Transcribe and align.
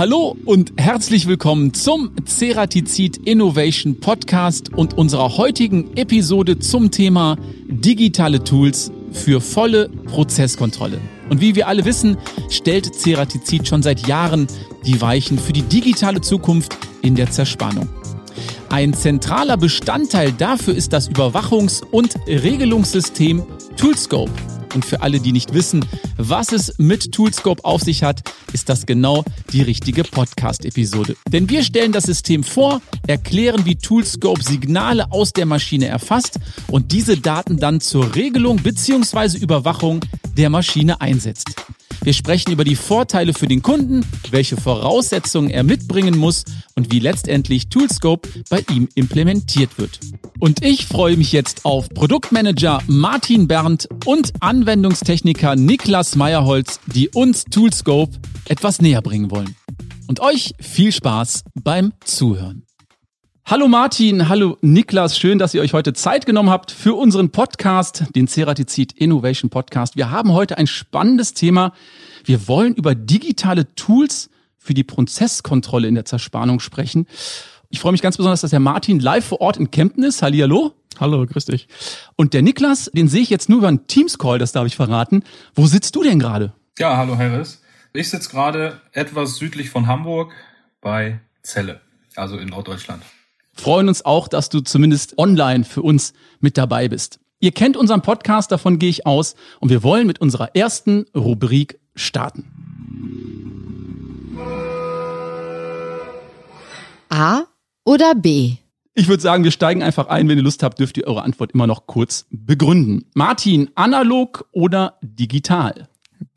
Hallo 0.00 0.34
und 0.46 0.72
herzlich 0.78 1.26
willkommen 1.26 1.74
zum 1.74 2.12
Ceratizid 2.24 3.18
Innovation 3.18 4.00
Podcast 4.00 4.72
und 4.72 4.96
unserer 4.96 5.36
heutigen 5.36 5.94
Episode 5.94 6.58
zum 6.58 6.90
Thema 6.90 7.36
digitale 7.68 8.42
Tools 8.42 8.90
für 9.12 9.42
volle 9.42 9.90
Prozesskontrolle. 9.90 10.98
Und 11.28 11.42
wie 11.42 11.54
wir 11.54 11.68
alle 11.68 11.84
wissen, 11.84 12.16
stellt 12.48 12.94
Ceratizid 12.94 13.68
schon 13.68 13.82
seit 13.82 14.06
Jahren 14.06 14.46
die 14.86 15.02
Weichen 15.02 15.38
für 15.38 15.52
die 15.52 15.64
digitale 15.64 16.22
Zukunft 16.22 16.78
in 17.02 17.14
der 17.14 17.30
Zerspannung. 17.30 17.86
Ein 18.70 18.94
zentraler 18.94 19.58
Bestandteil 19.58 20.32
dafür 20.32 20.74
ist 20.74 20.94
das 20.94 21.10
Überwachungs- 21.10 21.84
und 21.84 22.14
Regelungssystem 22.26 23.42
Toolscope. 23.76 24.32
Und 24.74 24.84
für 24.84 25.02
alle, 25.02 25.20
die 25.20 25.32
nicht 25.32 25.54
wissen, 25.54 25.84
was 26.16 26.52
es 26.52 26.74
mit 26.78 27.12
Toolscope 27.12 27.64
auf 27.64 27.82
sich 27.82 28.02
hat, 28.02 28.22
ist 28.52 28.68
das 28.68 28.86
genau 28.86 29.24
die 29.52 29.62
richtige 29.62 30.04
Podcast-Episode. 30.04 31.16
Denn 31.28 31.48
wir 31.48 31.62
stellen 31.62 31.92
das 31.92 32.04
System 32.04 32.42
vor, 32.42 32.80
erklären, 33.06 33.64
wie 33.64 33.76
Toolscope 33.76 34.42
Signale 34.42 35.10
aus 35.10 35.32
der 35.32 35.46
Maschine 35.46 35.86
erfasst 35.86 36.38
und 36.68 36.92
diese 36.92 37.16
Daten 37.16 37.56
dann 37.56 37.80
zur 37.80 38.14
Regelung 38.14 38.56
bzw. 38.56 39.38
Überwachung 39.38 40.00
der 40.36 40.50
Maschine 40.50 41.00
einsetzt. 41.00 41.48
Wir 42.02 42.14
sprechen 42.14 42.52
über 42.52 42.64
die 42.64 42.76
Vorteile 42.76 43.34
für 43.34 43.46
den 43.46 43.60
Kunden, 43.60 44.06
welche 44.30 44.56
Voraussetzungen 44.56 45.50
er 45.50 45.64
mitbringen 45.64 46.16
muss 46.16 46.44
und 46.74 46.92
wie 46.92 46.98
letztendlich 46.98 47.68
Toolscope 47.68 48.28
bei 48.48 48.64
ihm 48.70 48.88
implementiert 48.94 49.78
wird. 49.78 50.00
Und 50.38 50.64
ich 50.64 50.86
freue 50.86 51.18
mich 51.18 51.32
jetzt 51.32 51.66
auf 51.66 51.90
Produktmanager 51.90 52.82
Martin 52.86 53.46
Berndt 53.46 53.86
und 54.06 54.32
Anwendungstechniker 54.40 55.56
Niklas 55.56 56.16
Meyerholz, 56.16 56.80
die 56.86 57.10
uns 57.10 57.44
Toolscope 57.44 58.16
etwas 58.48 58.80
näher 58.80 59.02
bringen 59.02 59.30
wollen. 59.30 59.54
Und 60.06 60.20
euch 60.20 60.54
viel 60.58 60.92
Spaß 60.92 61.44
beim 61.62 61.92
Zuhören. 62.04 62.64
Hallo 63.50 63.66
Martin, 63.66 64.28
hallo 64.28 64.58
Niklas, 64.60 65.18
schön, 65.18 65.40
dass 65.40 65.54
ihr 65.54 65.60
euch 65.60 65.72
heute 65.72 65.92
Zeit 65.92 66.24
genommen 66.24 66.50
habt 66.50 66.70
für 66.70 66.94
unseren 66.94 67.30
Podcast, 67.30 68.04
den 68.14 68.28
Ceratizid 68.28 68.92
Innovation 68.92 69.50
Podcast. 69.50 69.96
Wir 69.96 70.12
haben 70.12 70.32
heute 70.32 70.56
ein 70.56 70.68
spannendes 70.68 71.34
Thema. 71.34 71.72
Wir 72.24 72.46
wollen 72.46 72.76
über 72.76 72.94
digitale 72.94 73.74
Tools 73.74 74.30
für 74.56 74.72
die 74.72 74.84
Prozesskontrolle 74.84 75.88
in 75.88 75.96
der 75.96 76.04
Zerspannung 76.04 76.60
sprechen. 76.60 77.08
Ich 77.70 77.80
freue 77.80 77.90
mich 77.90 78.02
ganz 78.02 78.18
besonders, 78.18 78.42
dass 78.42 78.52
der 78.52 78.60
Martin 78.60 79.00
live 79.00 79.24
vor 79.24 79.40
Ort 79.40 79.56
in 79.56 79.72
Kempten 79.72 80.04
ist. 80.04 80.22
Hallihallo. 80.22 80.76
Hallo, 81.00 81.26
grüß 81.26 81.46
dich. 81.46 81.66
Und 82.14 82.34
der 82.34 82.42
Niklas, 82.42 82.88
den 82.94 83.08
sehe 83.08 83.22
ich 83.22 83.30
jetzt 83.30 83.48
nur 83.48 83.58
über 83.58 83.66
einen 83.66 83.88
Teams-Call, 83.88 84.38
das 84.38 84.52
darf 84.52 84.68
ich 84.68 84.76
verraten. 84.76 85.24
Wo 85.56 85.66
sitzt 85.66 85.96
du 85.96 86.04
denn 86.04 86.20
gerade? 86.20 86.52
Ja, 86.78 86.96
hallo 86.96 87.18
Harris. 87.18 87.60
Ich 87.94 88.10
sitze 88.10 88.30
gerade 88.30 88.80
etwas 88.92 89.38
südlich 89.38 89.70
von 89.70 89.88
Hamburg 89.88 90.34
bei 90.80 91.18
Celle, 91.42 91.80
also 92.14 92.38
in 92.38 92.50
Norddeutschland 92.50 93.02
freuen 93.60 93.88
uns 93.88 94.04
auch, 94.04 94.28
dass 94.28 94.48
du 94.48 94.60
zumindest 94.60 95.18
online 95.18 95.64
für 95.64 95.82
uns 95.82 96.12
mit 96.40 96.58
dabei 96.58 96.88
bist. 96.88 97.20
Ihr 97.38 97.52
kennt 97.52 97.76
unseren 97.76 98.02
Podcast, 98.02 98.52
davon 98.52 98.78
gehe 98.78 98.90
ich 98.90 99.06
aus, 99.06 99.34
und 99.60 99.70
wir 99.70 99.82
wollen 99.82 100.06
mit 100.06 100.20
unserer 100.20 100.54
ersten 100.54 101.06
Rubrik 101.14 101.78
starten. 101.94 102.44
A 107.08 107.44
oder 107.84 108.14
B? 108.14 108.56
Ich 108.94 109.08
würde 109.08 109.22
sagen, 109.22 109.44
wir 109.44 109.50
steigen 109.50 109.82
einfach 109.82 110.08
ein. 110.08 110.28
Wenn 110.28 110.36
ihr 110.36 110.44
Lust 110.44 110.62
habt, 110.62 110.78
dürft 110.78 110.98
ihr 110.98 111.06
eure 111.06 111.22
Antwort 111.22 111.52
immer 111.52 111.66
noch 111.66 111.86
kurz 111.86 112.26
begründen. 112.30 113.06
Martin, 113.14 113.70
analog 113.74 114.48
oder 114.52 114.98
digital? 115.02 115.88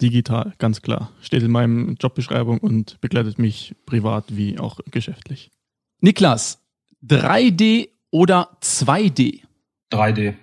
Digital, 0.01 0.53
ganz 0.59 0.81
klar. 0.81 1.11
Steht 1.21 1.43
in 1.43 1.51
meinem 1.51 1.95
Jobbeschreibung 1.99 2.59
und 2.59 3.01
begleitet 3.01 3.37
mich 3.37 3.75
privat 3.85 4.35
wie 4.35 4.57
auch 4.57 4.79
geschäftlich. 4.89 5.51
Niklas, 5.99 6.62
3D 7.05 7.89
oder 8.11 8.57
2D? 8.61 9.41
3D. 9.91 10.35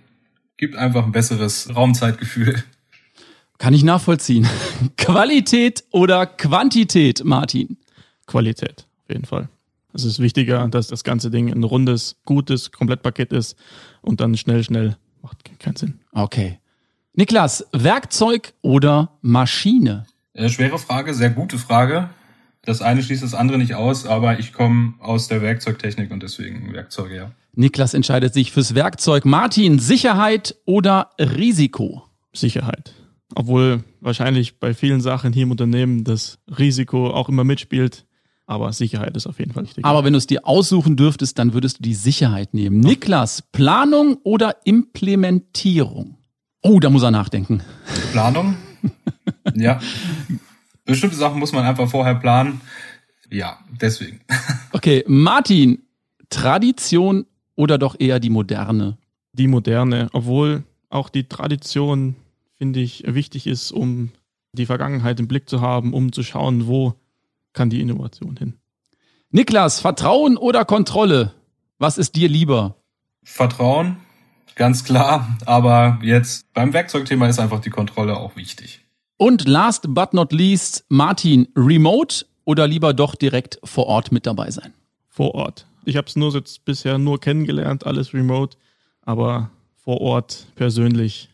Gibt 0.56 0.76
einfach 0.76 1.04
ein 1.04 1.12
besseres 1.12 1.74
Raumzeitgefühl. 1.74 2.62
Kann 3.58 3.74
ich 3.74 3.82
nachvollziehen. 3.82 4.48
Qualität 4.96 5.84
oder 5.90 6.26
Quantität, 6.26 7.24
Martin? 7.24 7.78
Qualität, 8.26 8.86
auf 9.02 9.08
jeden 9.08 9.24
Fall. 9.24 9.48
Es 9.92 10.04
ist 10.04 10.20
wichtiger, 10.20 10.68
dass 10.68 10.86
das 10.86 11.02
ganze 11.02 11.30
Ding 11.30 11.50
ein 11.50 11.64
rundes, 11.64 12.16
gutes 12.24 12.70
Komplettpaket 12.70 13.32
ist 13.32 13.56
und 14.02 14.20
dann 14.20 14.36
schnell, 14.36 14.62
schnell 14.62 14.96
macht 15.22 15.44
keinen 15.58 15.76
Sinn. 15.76 16.00
Okay. 16.12 16.58
Niklas, 17.14 17.66
Werkzeug 17.72 18.52
oder 18.62 19.18
Maschine? 19.20 20.06
Äh, 20.32 20.48
schwere 20.48 20.78
Frage, 20.78 21.12
sehr 21.12 21.30
gute 21.30 21.58
Frage. 21.58 22.10
Das 22.62 22.82
eine 22.82 23.02
schließt 23.02 23.22
das 23.22 23.34
andere 23.34 23.58
nicht 23.58 23.74
aus, 23.74 24.06
aber 24.06 24.38
ich 24.38 24.52
komme 24.52 24.94
aus 24.98 25.28
der 25.28 25.40
Werkzeugtechnik 25.40 26.10
und 26.10 26.22
deswegen 26.22 26.72
Werkzeuge, 26.72 27.16
ja. 27.16 27.30
Niklas 27.54 27.94
entscheidet 27.94 28.34
sich 28.34 28.52
fürs 28.52 28.74
Werkzeug. 28.74 29.24
Martin, 29.24 29.78
Sicherheit 29.78 30.56
oder 30.66 31.10
Risiko? 31.18 32.04
Sicherheit. 32.32 32.94
Obwohl 33.34 33.82
wahrscheinlich 34.00 34.58
bei 34.58 34.74
vielen 34.74 35.00
Sachen 35.00 35.32
hier 35.32 35.44
im 35.44 35.50
Unternehmen 35.50 36.04
das 36.04 36.38
Risiko 36.58 37.10
auch 37.10 37.28
immer 37.28 37.44
mitspielt. 37.44 38.06
Aber 38.46 38.72
Sicherheit 38.72 39.16
ist 39.16 39.26
auf 39.26 39.38
jeden 39.38 39.52
Fall 39.52 39.64
wichtig. 39.64 39.84
Aber 39.84 40.04
wenn 40.04 40.12
du 40.12 40.18
es 40.18 40.26
dir 40.26 40.46
aussuchen 40.46 40.96
dürftest, 40.96 41.38
dann 41.38 41.52
würdest 41.54 41.78
du 41.78 41.82
die 41.82 41.94
Sicherheit 41.94 42.52
nehmen. 42.52 42.80
Niklas, 42.80 43.42
Planung 43.52 44.18
oder 44.24 44.56
Implementierung? 44.64 46.18
Oh, 46.62 46.80
da 46.80 46.90
muss 46.90 47.02
er 47.02 47.12
nachdenken. 47.12 47.62
Planung? 48.12 48.56
ja 49.54 49.80
bestimmte 50.90 51.16
Sachen 51.16 51.38
muss 51.38 51.52
man 51.52 51.64
einfach 51.64 51.88
vorher 51.88 52.14
planen. 52.14 52.60
Ja, 53.30 53.58
deswegen. 53.80 54.20
Okay, 54.72 55.04
Martin, 55.08 55.82
Tradition 56.30 57.26
oder 57.56 57.76
doch 57.76 57.98
eher 57.98 58.20
die 58.20 58.30
moderne? 58.30 58.98
Die 59.32 59.48
moderne, 59.48 60.08
obwohl 60.12 60.62
auch 60.90 61.08
die 61.08 61.24
Tradition, 61.24 62.14
finde 62.56 62.78
ich, 62.78 63.02
wichtig 63.06 63.48
ist, 63.48 63.72
um 63.72 64.12
die 64.52 64.66
Vergangenheit 64.66 65.18
im 65.18 65.26
Blick 65.26 65.48
zu 65.48 65.60
haben, 65.60 65.92
um 65.92 66.12
zu 66.12 66.22
schauen, 66.22 66.68
wo 66.68 66.94
kann 67.52 67.68
die 67.68 67.80
Innovation 67.80 68.36
hin. 68.36 68.54
Niklas, 69.30 69.80
Vertrauen 69.80 70.36
oder 70.36 70.64
Kontrolle? 70.64 71.34
Was 71.78 71.98
ist 71.98 72.16
dir 72.16 72.28
lieber? 72.28 72.76
Vertrauen, 73.22 73.96
ganz 74.54 74.84
klar. 74.84 75.36
Aber 75.46 75.98
jetzt 76.02 76.52
beim 76.52 76.72
Werkzeugthema 76.72 77.28
ist 77.28 77.38
einfach 77.38 77.60
die 77.60 77.70
Kontrolle 77.70 78.16
auch 78.16 78.36
wichtig. 78.36 78.82
Und 79.20 79.46
last 79.46 79.84
but 79.92 80.14
not 80.14 80.32
least, 80.32 80.86
Martin, 80.88 81.46
remote 81.54 82.24
oder 82.46 82.66
lieber 82.66 82.94
doch 82.94 83.14
direkt 83.14 83.60
vor 83.62 83.86
Ort 83.86 84.12
mit 84.12 84.24
dabei 84.24 84.50
sein? 84.50 84.72
Vor 85.10 85.34
Ort. 85.34 85.66
Ich 85.84 85.98
habe 85.98 86.06
es 86.06 86.16
nur 86.16 86.32
jetzt 86.32 86.64
bisher 86.64 86.96
nur 86.96 87.20
kennengelernt, 87.20 87.84
alles 87.84 88.14
remote, 88.14 88.56
aber 89.02 89.50
vor 89.76 90.00
Ort 90.00 90.46
persönlich 90.54 91.28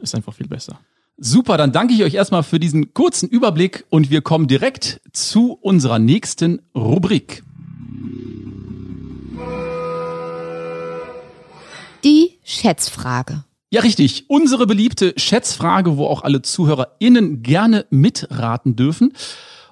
ist 0.00 0.14
einfach 0.14 0.34
viel 0.34 0.48
besser. 0.48 0.80
Super, 1.16 1.56
dann 1.56 1.72
danke 1.72 1.94
ich 1.94 2.04
euch 2.04 2.12
erstmal 2.12 2.42
für 2.42 2.60
diesen 2.60 2.92
kurzen 2.92 3.26
Überblick 3.26 3.86
und 3.88 4.10
wir 4.10 4.20
kommen 4.20 4.46
direkt 4.46 5.00
zu 5.14 5.54
unserer 5.62 5.98
nächsten 5.98 6.60
Rubrik. 6.74 7.42
Die 12.04 12.38
Schätzfrage. 12.44 13.44
Ja, 13.72 13.82
richtig. 13.82 14.24
Unsere 14.28 14.66
beliebte 14.66 15.14
Schätzfrage, 15.16 15.96
wo 15.96 16.06
auch 16.06 16.22
alle 16.22 16.42
ZuhörerInnen 16.42 17.44
gerne 17.44 17.86
mitraten 17.90 18.74
dürfen. 18.74 19.12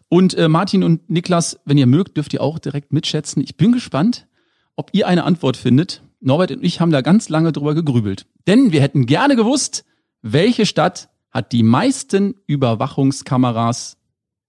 Und 0.08 0.34
äh, 0.34 0.48
Martin 0.48 0.84
und 0.84 1.10
Niklas, 1.10 1.58
wenn 1.64 1.78
ihr 1.78 1.88
mögt, 1.88 2.16
dürft 2.16 2.32
ihr 2.32 2.40
auch 2.40 2.60
direkt 2.60 2.92
mitschätzen. 2.92 3.42
Ich 3.42 3.56
bin 3.56 3.72
gespannt, 3.72 4.28
ob 4.76 4.90
ihr 4.92 5.08
eine 5.08 5.24
Antwort 5.24 5.56
findet. 5.56 6.02
Norbert 6.20 6.52
und 6.52 6.64
ich 6.64 6.80
haben 6.80 6.92
da 6.92 7.00
ganz 7.00 7.28
lange 7.28 7.50
drüber 7.50 7.74
gegrübelt. 7.74 8.26
Denn 8.46 8.70
wir 8.70 8.80
hätten 8.80 9.06
gerne 9.06 9.34
gewusst, 9.34 9.84
welche 10.22 10.64
Stadt 10.64 11.08
hat 11.30 11.50
die 11.50 11.64
meisten 11.64 12.36
Überwachungskameras 12.46 13.98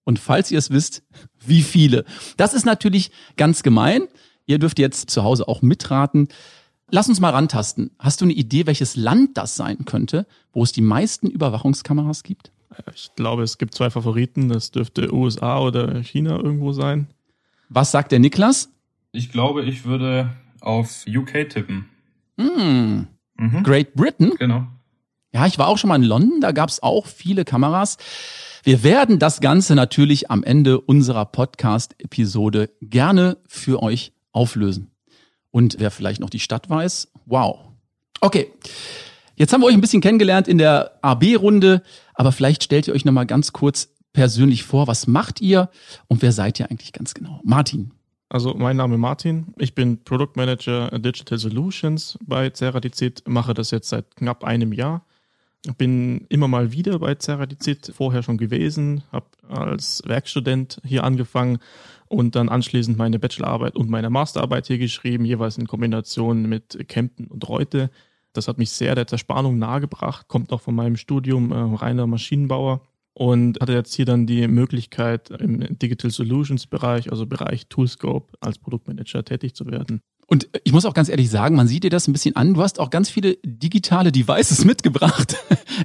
und 0.04 0.20
falls 0.20 0.52
ihr 0.52 0.60
es 0.60 0.70
wisst, 0.70 1.04
wie 1.46 1.64
viele. 1.64 2.06
Das 2.38 2.54
ist 2.54 2.66
natürlich 2.68 3.12
ganz 3.36 3.64
gemein. 3.64 4.08
Ihr 4.46 4.60
dürft 4.60 4.78
jetzt 4.78 5.10
zu 5.10 5.24
Hause 5.24 5.48
auch 5.48 5.64
mitraten. 5.64 6.28
Lass 6.92 7.08
uns 7.08 7.20
mal 7.20 7.30
rantasten. 7.30 7.92
Hast 8.00 8.22
du 8.22 8.26
eine 8.26 8.34
Idee, 8.34 8.66
welches 8.66 8.96
Land 8.96 9.38
das 9.38 9.56
sein 9.56 9.86
könnte, 9.86 10.26
wo 10.52 10.64
es 10.64 10.72
die 10.72 10.82
meisten 10.82 11.28
Überwachungskameras 11.28 12.24
gibt? 12.24 12.52
Ich 12.94 13.12
glaube, 13.16 13.44
es 13.44 13.58
gibt 13.58 13.76
zwei 13.76 13.90
Favoriten. 13.90 14.50
Das 14.50 14.72
dürfte 14.72 15.14
USA 15.14 15.60
oder 15.60 16.02
China 16.02 16.38
irgendwo 16.38 16.72
sein. 16.72 17.08
Was 17.70 17.92
sagt 17.92 18.12
der 18.12 18.20
Niklas? 18.20 18.70
Ich 19.12 19.32
glaube, 19.32 19.64
ich 19.64 19.86
würde 19.86 20.32
auf 20.62 21.06
UK 21.08 21.50
tippen. 21.50 21.86
Mm. 22.38 23.08
Mhm. 23.38 23.64
Great 23.64 23.94
Britain? 23.94 24.34
Genau. 24.38 24.68
Ja, 25.32 25.46
ich 25.46 25.60
war 25.60 25.68
auch 25.68 25.78
schon 25.78 25.90
mal 25.90 25.96
in 25.96 26.04
London, 26.04 26.42
da 26.42 26.52
gab 26.52 26.70
es 26.70 26.82
auch 26.82 27.06
viele 27.06 27.46
Kameras. 27.46 27.98
Wir 28.64 28.84
werden 28.84 29.20
das 29.20 29.42
Ganze 29.42 29.76
natürlich 29.76 30.32
am 30.32 30.44
Ende 30.44 30.82
unserer 30.82 31.26
Podcast-Episode 31.26 32.72
gerne 32.82 33.38
für 33.48 33.82
euch 33.84 34.12
auflösen. 34.32 34.92
Und 35.52 35.78
wer 35.80 35.92
vielleicht 35.92 36.22
noch 36.22 36.30
die 36.30 36.40
Stadt 36.40 36.70
weiß, 36.70 37.10
wow. 37.26 37.60
Okay. 38.22 38.52
Jetzt 39.36 39.54
haben 39.54 39.62
wir 39.62 39.68
euch 39.68 39.74
ein 39.74 39.82
bisschen 39.82 40.02
kennengelernt 40.02 40.50
in 40.50 40.58
der 40.58 41.00
AB-Runde, 41.02 41.82
aber 42.14 42.34
vielleicht 42.34 42.64
stellt 42.64 42.88
ihr 42.88 42.94
euch 42.94 43.06
nochmal 43.06 43.26
ganz 43.26 43.54
kurz 43.54 43.90
persönlich 44.12 44.64
vor. 44.64 44.88
Was 44.88 45.08
macht 45.08 45.40
ihr 45.40 45.70
und 46.08 46.22
wer 46.22 46.34
seid 46.34 46.60
ihr 46.60 46.70
eigentlich 46.70 46.92
ganz 46.92 47.14
genau? 47.14 47.40
Martin. 47.44 47.92
Also 48.28 48.54
mein 48.54 48.78
Name 48.78 48.96
ist 48.96 49.00
Martin, 49.00 49.54
ich 49.58 49.74
bin 49.74 50.04
Product 50.04 50.34
Manager 50.36 50.90
Digital 51.00 51.40
Solutions 51.40 52.20
bei 52.24 52.52
Ceratizid, 52.52 53.24
mache 53.28 53.56
das 53.56 53.72
jetzt 53.72 53.90
seit 53.90 54.16
knapp 54.16 54.44
einem 54.44 54.72
Jahr. 54.72 55.04
Bin 55.78 56.26
immer 56.30 56.48
mal 56.48 56.72
wieder 56.72 57.00
bei 57.00 57.16
Ceratizid 57.16 57.92
vorher 57.96 58.22
schon 58.22 58.38
gewesen, 58.38 59.04
habe 59.12 59.26
als 59.50 60.04
Werkstudent 60.06 60.80
hier 60.86 61.04
angefangen 61.04 61.58
und 62.10 62.36
dann 62.36 62.50
anschließend 62.50 62.98
meine 62.98 63.20
Bachelorarbeit 63.20 63.76
und 63.76 63.90
meine 63.90 64.10
Masterarbeit 64.10 64.68
hier 64.68 64.80
geschrieben, 64.80 65.24
jeweils 65.26 65.58
in 65.58 65.68
Kombination 65.68 66.50
mit 66.50 66.78
Kempten 66.90 67.28
und 67.28 67.48
Reute. 67.48 67.90
Das 68.34 68.48
hat 68.48 68.58
mich 68.58 68.72
sehr 68.72 68.96
der 68.96 69.08
Zerspannung 69.08 69.58
nahegebracht, 69.58 70.28
kommt 70.28 70.52
auch 70.52 70.62
von 70.62 70.76
meinem 70.76 70.98
Studium 70.98 71.52
äh, 71.52 71.56
reiner 71.56 72.08
Maschinenbauer 72.08 72.82
und 73.14 73.60
hatte 73.60 73.74
jetzt 73.74 73.94
hier 73.94 74.06
dann 74.06 74.28
die 74.28 74.48
Möglichkeit, 74.48 75.30
im 75.30 75.78
Digital 75.80 76.12
Solutions 76.12 76.68
Bereich, 76.68 77.12
also 77.12 77.26
Bereich 77.26 77.68
Toolscope, 77.68 78.34
als 78.40 78.58
Produktmanager 78.58 79.24
tätig 79.24 79.56
zu 79.56 79.68
werden. 79.68 80.02
Und 80.30 80.48
ich 80.64 80.72
muss 80.72 80.86
auch 80.86 80.94
ganz 80.94 81.10
ehrlich 81.10 81.30
sagen, 81.32 81.56
man 81.56 81.68
sieht 81.68 81.84
dir 81.84 81.90
das 81.90 82.08
ein 82.08 82.14
bisschen 82.14 82.36
an. 82.36 82.54
Du 82.54 82.62
hast 82.62 82.80
auch 82.80 82.92
ganz 82.92 83.10
viele 83.10 83.38
digitale 83.44 84.12
Devices 84.12 84.64
mitgebracht. 84.66 85.36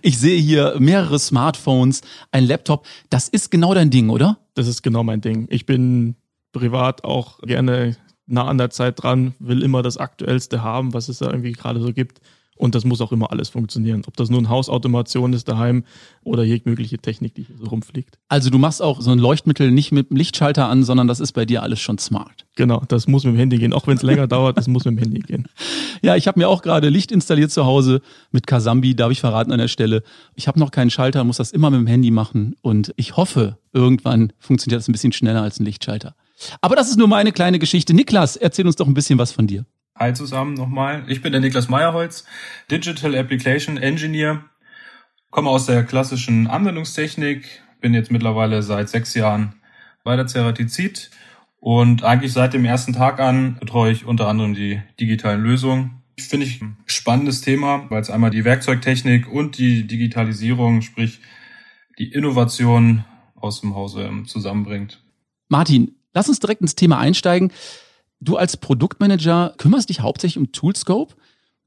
Ich 0.02 0.18
sehe 0.18 0.38
hier 0.38 0.76
mehrere 0.78 1.18
Smartphones, 1.18 2.02
ein 2.30 2.44
Laptop. 2.44 2.86
Das 3.08 3.28
ist 3.30 3.50
genau 3.50 3.72
dein 3.72 3.88
Ding, 3.88 4.10
oder? 4.10 4.38
Das 4.52 4.68
ist 4.68 4.82
genau 4.82 5.02
mein 5.02 5.22
Ding. 5.22 5.46
Ich 5.48 5.64
bin 5.64 6.16
privat 6.52 7.04
auch 7.04 7.38
gerne 7.40 7.96
nah 8.26 8.44
an 8.44 8.58
der 8.58 8.68
Zeit 8.68 9.02
dran, 9.02 9.34
will 9.38 9.62
immer 9.62 9.82
das 9.82 9.96
Aktuellste 9.96 10.62
haben, 10.62 10.92
was 10.92 11.08
es 11.08 11.18
da 11.18 11.30
irgendwie 11.30 11.52
gerade 11.52 11.80
so 11.80 11.94
gibt. 11.94 12.20
Und 12.56 12.74
das 12.74 12.84
muss 12.84 13.00
auch 13.00 13.12
immer 13.12 13.32
alles 13.32 13.48
funktionieren. 13.48 14.02
Ob 14.06 14.16
das 14.16 14.30
nun 14.30 14.48
Hausautomation 14.48 15.32
ist 15.32 15.48
daheim 15.48 15.84
oder 16.22 16.44
jegliche 16.44 16.98
Technik, 16.98 17.34
die 17.34 17.42
hier 17.42 17.56
so 17.58 17.64
rumfliegt. 17.66 18.18
Also 18.28 18.50
du 18.50 18.58
machst 18.58 18.80
auch 18.80 19.00
so 19.00 19.10
ein 19.10 19.18
Leuchtmittel 19.18 19.70
nicht 19.70 19.90
mit 19.92 20.10
dem 20.10 20.16
Lichtschalter 20.16 20.68
an, 20.68 20.84
sondern 20.84 21.08
das 21.08 21.20
ist 21.20 21.32
bei 21.32 21.44
dir 21.44 21.62
alles 21.62 21.80
schon 21.80 21.98
smart. 21.98 22.46
Genau, 22.56 22.82
das 22.86 23.08
muss 23.08 23.24
mit 23.24 23.34
dem 23.34 23.38
Handy 23.38 23.58
gehen. 23.58 23.72
Auch 23.72 23.86
wenn 23.86 23.96
es 23.96 24.02
länger 24.02 24.26
dauert, 24.28 24.56
das 24.56 24.68
muss 24.68 24.84
mit 24.84 24.96
dem 24.96 24.98
Handy 24.98 25.20
gehen. 25.20 25.48
Ja, 26.02 26.14
ich 26.14 26.28
habe 26.28 26.38
mir 26.38 26.48
auch 26.48 26.62
gerade 26.62 26.88
Licht 26.88 27.10
installiert 27.10 27.50
zu 27.50 27.64
Hause 27.64 28.00
mit 28.30 28.46
Kasambi, 28.46 28.94
darf 28.94 29.10
ich 29.10 29.20
verraten 29.20 29.52
an 29.52 29.58
der 29.58 29.68
Stelle. 29.68 30.02
Ich 30.34 30.46
habe 30.46 30.60
noch 30.60 30.70
keinen 30.70 30.90
Schalter, 30.90 31.24
muss 31.24 31.38
das 31.38 31.50
immer 31.50 31.70
mit 31.70 31.80
dem 31.80 31.86
Handy 31.86 32.10
machen. 32.10 32.54
Und 32.62 32.92
ich 32.96 33.16
hoffe, 33.16 33.58
irgendwann 33.72 34.32
funktioniert 34.38 34.78
das 34.78 34.88
ein 34.88 34.92
bisschen 34.92 35.12
schneller 35.12 35.42
als 35.42 35.58
ein 35.58 35.64
Lichtschalter. 35.64 36.14
Aber 36.60 36.76
das 36.76 36.88
ist 36.88 36.98
nur 36.98 37.08
meine 37.08 37.32
kleine 37.32 37.58
Geschichte. 37.58 37.94
Niklas, 37.94 38.36
erzähl 38.36 38.66
uns 38.66 38.76
doch 38.76 38.86
ein 38.86 38.94
bisschen 38.94 39.18
was 39.18 39.32
von 39.32 39.46
dir. 39.46 39.64
Hi 39.96 40.12
zusammen 40.12 40.54
nochmal. 40.54 41.04
Ich 41.06 41.22
bin 41.22 41.30
der 41.30 41.40
Niklas 41.40 41.68
Meyerholz, 41.68 42.24
Digital 42.68 43.14
Application 43.14 43.76
Engineer, 43.76 44.44
komme 45.30 45.48
aus 45.48 45.66
der 45.66 45.84
klassischen 45.84 46.48
Anwendungstechnik, 46.48 47.62
bin 47.80 47.94
jetzt 47.94 48.10
mittlerweile 48.10 48.64
seit 48.64 48.88
sechs 48.88 49.14
Jahren 49.14 49.54
bei 50.02 50.16
der 50.16 50.26
Ceratizid 50.26 51.12
und 51.60 52.02
eigentlich 52.02 52.32
seit 52.32 52.54
dem 52.54 52.64
ersten 52.64 52.92
Tag 52.92 53.20
an 53.20 53.56
betreue 53.60 53.92
ich 53.92 54.04
unter 54.04 54.26
anderem 54.26 54.54
die 54.54 54.82
digitalen 54.98 55.42
Lösungen. 55.44 56.02
Finde 56.18 56.46
ich 56.46 56.60
ein 56.60 56.76
spannendes 56.86 57.40
Thema, 57.42 57.88
weil 57.88 58.02
es 58.02 58.10
einmal 58.10 58.30
die 58.30 58.44
Werkzeugtechnik 58.44 59.30
und 59.30 59.58
die 59.58 59.86
Digitalisierung, 59.86 60.82
sprich 60.82 61.20
die 62.00 62.10
Innovation 62.10 63.04
aus 63.36 63.60
dem 63.60 63.76
Hause 63.76 64.10
zusammenbringt. 64.26 65.04
Martin, 65.48 65.94
lass 66.14 66.28
uns 66.28 66.40
direkt 66.40 66.62
ins 66.62 66.74
Thema 66.74 66.98
einsteigen. 66.98 67.52
Du 68.24 68.38
als 68.38 68.56
Produktmanager 68.56 69.52
kümmerst 69.58 69.90
dich 69.90 70.00
hauptsächlich 70.00 70.38
um 70.38 70.50
Toolscope. 70.50 71.14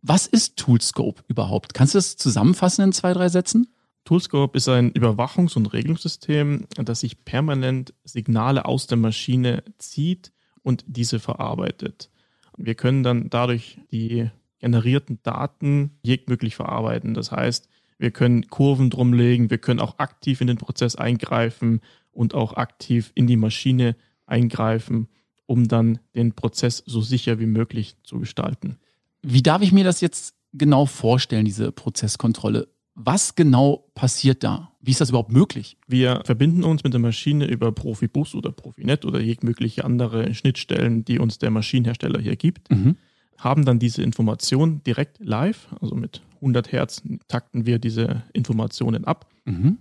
Was 0.02 0.26
ist 0.26 0.58
Toolscope 0.58 1.22
überhaupt? 1.28 1.76
Kannst 1.76 1.94
du 1.94 2.00
das 2.00 2.18
zusammenfassen 2.18 2.82
in 2.82 2.94
zwei, 2.94 3.14
drei 3.14 3.30
Sätzen? 3.30 3.68
Toolscope 4.06 4.58
ist 4.58 4.68
ein 4.68 4.92
Überwachungs- 4.92 5.56
und 5.56 5.68
Regelungssystem, 5.68 6.66
das 6.84 7.02
sich 7.02 7.24
permanent 7.26 7.94
Signale 8.04 8.66
aus 8.66 8.88
der 8.88 8.98
Maschine 8.98 9.64
zieht 9.78 10.32
und 10.64 10.84
diese 10.88 11.20
verarbeitet. 11.20 12.10
Wir 12.58 12.74
können 12.74 13.04
dann 13.04 13.30
dadurch 13.30 13.78
die 13.92 14.32
generierten 14.58 15.20
Daten 15.22 16.00
jegmöglich 16.02 16.56
verarbeiten. 16.56 17.14
Das 17.14 17.32
heißt, 17.32 17.70
wir 18.00 18.10
können 18.10 18.48
Kurven 18.48 18.90
drumlegen, 18.90 19.52
wir 19.52 19.60
können 19.60 19.80
auch 19.80 20.00
aktiv 20.00 20.42
in 20.42 20.48
den 20.48 20.58
Prozess 20.58 20.96
eingreifen 20.96 21.82
und 22.12 22.34
auch 22.34 22.54
aktiv 22.54 23.12
in 23.14 23.28
die 23.28 23.38
Maschine 23.38 23.96
eingreifen 24.26 25.08
um 25.48 25.68
dann 25.68 26.00
den 26.16 26.34
Prozess 26.34 26.84
so 26.86 27.02
sicher 27.02 27.40
wie 27.40 27.48
möglich 27.48 27.96
zu 28.04 28.20
gestalten. 28.20 28.78
Wie 29.24 29.42
darf 29.42 29.64
ich 29.64 29.72
mir 29.72 29.84
das 29.84 30.02
jetzt 30.02 30.36
genau 30.54 30.86
vorstellen, 30.86 31.46
diese 31.46 31.72
Prozesskontrolle? 31.72 32.68
Was 32.94 33.36
genau 33.36 33.90
passiert 33.96 34.44
da? 34.44 34.72
Wie 34.82 34.92
ist 34.92 35.02
das 35.02 35.10
überhaupt 35.10 35.32
möglich? 35.32 35.78
Wir 35.88 36.22
verbinden 36.26 36.64
uns 36.64 36.84
mit 36.84 36.94
der 36.94 37.00
Maschine 37.00 37.46
über 37.46 37.72
Profibus 37.72 38.34
oder 38.36 38.52
Profinet 38.52 39.06
oder 39.06 39.20
jegliche 39.20 39.86
andere 39.86 40.34
Schnittstellen, 40.34 41.06
die 41.06 41.20
uns 41.20 41.38
der 41.38 41.52
Maschinenhersteller 41.52 42.20
hier 42.20 42.36
gibt, 42.36 42.72
mhm. 42.72 42.96
haben 43.38 43.66
dann 43.66 43.80
diese 43.80 44.02
Information 44.02 44.82
direkt 44.84 45.20
live, 45.20 45.68
also 45.80 45.96
mit 45.96 46.22
100 46.36 46.72
Hertz 46.72 47.02
takten 47.28 47.66
wir 47.66 47.80
diese 47.80 48.24
Informationen 48.34 49.06
ab 49.06 49.28
mhm. 49.46 49.78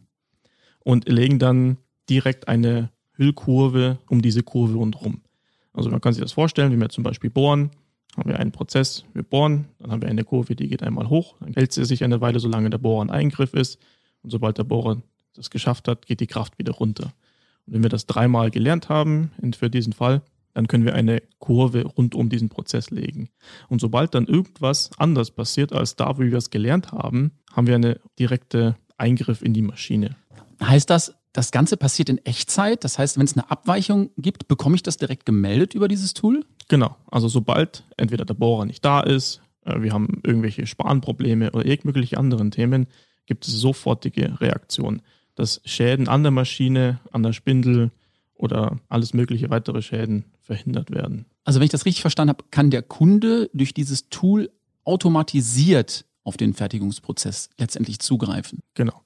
und 0.84 1.08
legen 1.08 1.38
dann 1.38 1.78
direkt 2.08 2.48
eine 2.48 2.90
Hüllkurve 3.12 3.98
um 4.08 4.22
diese 4.22 4.42
Kurve 4.42 4.74
rundherum. 4.74 5.22
Also 5.76 5.90
man 5.90 6.00
kann 6.00 6.14
sich 6.14 6.22
das 6.22 6.32
vorstellen, 6.32 6.72
wie 6.72 6.80
wir 6.80 6.88
zum 6.88 7.04
Beispiel 7.04 7.30
bohren, 7.30 7.70
haben 8.16 8.30
wir 8.30 8.40
einen 8.40 8.52
Prozess, 8.52 9.04
wir 9.12 9.22
bohren, 9.22 9.66
dann 9.78 9.92
haben 9.92 10.02
wir 10.02 10.08
eine 10.08 10.24
Kurve, 10.24 10.56
die 10.56 10.68
geht 10.68 10.82
einmal 10.82 11.08
hoch, 11.10 11.36
dann 11.40 11.52
hält 11.52 11.72
sie 11.72 11.84
sich 11.84 12.02
eine 12.02 12.20
Weile, 12.20 12.40
solange 12.40 12.70
der 12.70 12.78
Bohrer 12.78 13.02
in 13.02 13.10
Eingriff 13.10 13.52
ist. 13.52 13.78
Und 14.22 14.30
sobald 14.30 14.58
der 14.58 14.64
Bohrer 14.64 15.02
das 15.34 15.50
geschafft 15.50 15.86
hat, 15.86 16.06
geht 16.06 16.20
die 16.20 16.26
Kraft 16.26 16.58
wieder 16.58 16.72
runter. 16.72 17.12
Und 17.66 17.74
wenn 17.74 17.82
wir 17.82 17.90
das 17.90 18.06
dreimal 18.06 18.50
gelernt 18.50 18.88
haben 18.88 19.30
für 19.56 19.68
diesen 19.68 19.92
Fall, 19.92 20.22
dann 20.54 20.66
können 20.66 20.86
wir 20.86 20.94
eine 20.94 21.22
Kurve 21.38 21.84
rund 21.84 22.14
um 22.14 22.30
diesen 22.30 22.48
Prozess 22.48 22.90
legen. 22.90 23.28
Und 23.68 23.82
sobald 23.82 24.14
dann 24.14 24.26
irgendwas 24.26 24.90
anders 24.96 25.30
passiert 25.30 25.74
als 25.74 25.96
da, 25.96 26.16
wo 26.16 26.22
wir 26.22 26.32
es 26.32 26.48
gelernt 26.48 26.92
haben, 26.92 27.32
haben 27.52 27.66
wir 27.66 27.74
eine 27.74 28.00
direkte 28.18 28.76
Eingriff 28.96 29.42
in 29.42 29.52
die 29.52 29.60
Maschine. 29.60 30.16
Heißt 30.62 30.88
das, 30.88 31.14
das 31.36 31.50
Ganze 31.50 31.76
passiert 31.76 32.08
in 32.08 32.24
Echtzeit. 32.24 32.82
Das 32.82 32.98
heißt, 32.98 33.18
wenn 33.18 33.26
es 33.26 33.34
eine 33.36 33.50
Abweichung 33.50 34.10
gibt, 34.16 34.48
bekomme 34.48 34.74
ich 34.74 34.82
das 34.82 34.96
direkt 34.96 35.26
gemeldet 35.26 35.74
über 35.74 35.86
dieses 35.86 36.14
Tool? 36.14 36.46
Genau. 36.68 36.96
Also 37.10 37.28
sobald 37.28 37.84
entweder 37.98 38.24
der 38.24 38.34
Bohrer 38.34 38.64
nicht 38.64 38.82
da 38.84 39.00
ist, 39.00 39.42
äh, 39.66 39.82
wir 39.82 39.92
haben 39.92 40.22
irgendwelche 40.24 40.66
Spanprobleme 40.66 41.52
oder 41.52 41.66
irgendwelche 41.66 42.16
anderen 42.16 42.50
Themen, 42.50 42.86
gibt 43.26 43.46
es 43.46 43.52
sofortige 43.52 44.40
Reaktion, 44.40 45.02
dass 45.34 45.60
Schäden 45.66 46.08
an 46.08 46.22
der 46.22 46.32
Maschine, 46.32 47.00
an 47.12 47.22
der 47.22 47.34
Spindel 47.34 47.90
oder 48.34 48.78
alles 48.88 49.12
mögliche 49.12 49.50
weitere 49.50 49.82
Schäden 49.82 50.24
verhindert 50.40 50.90
werden. 50.90 51.26
Also 51.44 51.60
wenn 51.60 51.66
ich 51.66 51.72
das 51.72 51.84
richtig 51.84 52.00
verstanden 52.00 52.30
habe, 52.30 52.44
kann 52.50 52.70
der 52.70 52.82
Kunde 52.82 53.50
durch 53.52 53.74
dieses 53.74 54.08
Tool 54.08 54.50
automatisiert 54.84 56.06
auf 56.24 56.38
den 56.38 56.54
Fertigungsprozess 56.54 57.50
letztendlich 57.58 57.98
zugreifen. 57.98 58.60
Genau. 58.74 59.02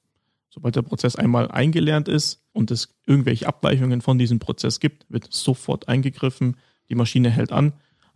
Sobald 0.50 0.76
der 0.76 0.82
Prozess 0.82 1.16
einmal 1.16 1.48
eingelernt 1.48 2.08
ist 2.08 2.44
und 2.52 2.70
es 2.70 2.98
irgendwelche 3.06 3.46
Abweichungen 3.46 4.00
von 4.00 4.18
diesem 4.18 4.40
Prozess 4.40 4.80
gibt, 4.80 5.06
wird 5.08 5.28
sofort 5.30 5.88
eingegriffen, 5.88 6.56
die 6.88 6.96
Maschine 6.96 7.30
hält 7.30 7.52
an 7.52 7.72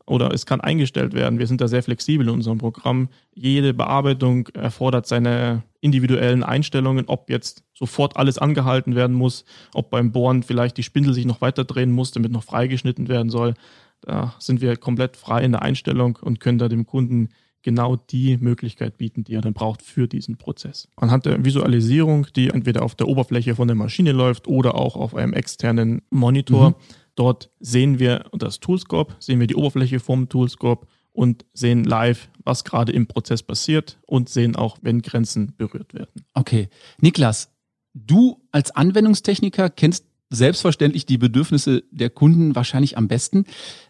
oder 0.06 0.32
es 0.32 0.44
kann 0.44 0.60
eingestellt 0.60 1.14
werden. 1.14 1.38
Wir 1.38 1.46
sind 1.46 1.60
da 1.60 1.68
sehr 1.68 1.82
flexibel 1.82 2.28
in 2.28 2.34
unserem 2.34 2.58
Programm. 2.58 3.08
Jede 3.34 3.72
Bearbeitung 3.72 4.48
erfordert 4.48 5.06
seine 5.06 5.62
individuellen 5.80 6.42
Einstellungen, 6.42 7.06
ob 7.06 7.30
jetzt 7.30 7.64
sofort 7.72 8.16
alles 8.16 8.38
angehalten 8.38 8.94
werden 8.96 9.16
muss, 9.16 9.44
ob 9.72 9.90
beim 9.90 10.12
Bohren 10.12 10.42
vielleicht 10.42 10.76
die 10.76 10.82
Spindel 10.82 11.14
sich 11.14 11.24
noch 11.24 11.40
weiter 11.40 11.64
drehen 11.64 11.92
muss, 11.92 12.10
damit 12.10 12.32
noch 12.32 12.42
freigeschnitten 12.42 13.08
werden 13.08 13.30
soll. 13.30 13.54
Da 14.00 14.34
sind 14.38 14.60
wir 14.60 14.76
komplett 14.76 15.16
frei 15.16 15.42
in 15.42 15.52
der 15.52 15.62
Einstellung 15.62 16.18
und 16.20 16.40
können 16.40 16.58
da 16.58 16.68
dem 16.68 16.84
Kunden 16.84 17.30
genau 17.64 17.96
die 17.96 18.36
Möglichkeit 18.36 18.96
bieten, 18.96 19.24
die 19.24 19.34
er 19.34 19.40
dann 19.40 19.54
braucht 19.54 19.82
für 19.82 20.06
diesen 20.06 20.36
Prozess. 20.36 20.88
Anhand 20.96 21.26
der 21.26 21.44
Visualisierung, 21.44 22.28
die 22.36 22.50
entweder 22.50 22.82
auf 22.82 22.94
der 22.94 23.08
Oberfläche 23.08 23.56
von 23.56 23.66
der 23.66 23.74
Maschine 23.74 24.12
läuft 24.12 24.46
oder 24.46 24.76
auch 24.76 24.94
auf 24.94 25.16
einem 25.16 25.32
externen 25.32 26.02
Monitor, 26.10 26.70
mhm. 26.70 26.74
dort 27.16 27.50
sehen 27.58 27.98
wir 27.98 28.26
das 28.32 28.60
Toolscope, 28.60 29.14
sehen 29.18 29.40
wir 29.40 29.48
die 29.48 29.56
Oberfläche 29.56 29.98
vom 29.98 30.28
Toolscope 30.28 30.86
und 31.12 31.44
sehen 31.52 31.84
live, 31.84 32.28
was 32.44 32.64
gerade 32.64 32.92
im 32.92 33.06
Prozess 33.06 33.42
passiert 33.42 33.98
und 34.06 34.28
sehen 34.28 34.54
auch, 34.54 34.78
wenn 34.82 35.02
Grenzen 35.02 35.54
berührt 35.56 35.94
werden. 35.94 36.24
Okay. 36.34 36.68
Niklas, 37.00 37.50
du 37.94 38.42
als 38.50 38.70
Anwendungstechniker 38.72 39.70
kennst 39.70 40.04
selbstverständlich 40.30 41.06
die 41.06 41.18
Bedürfnisse 41.18 41.84
der 41.90 42.10
Kunden 42.10 42.54
wahrscheinlich 42.54 42.98
am 42.98 43.08
besten. 43.08 43.44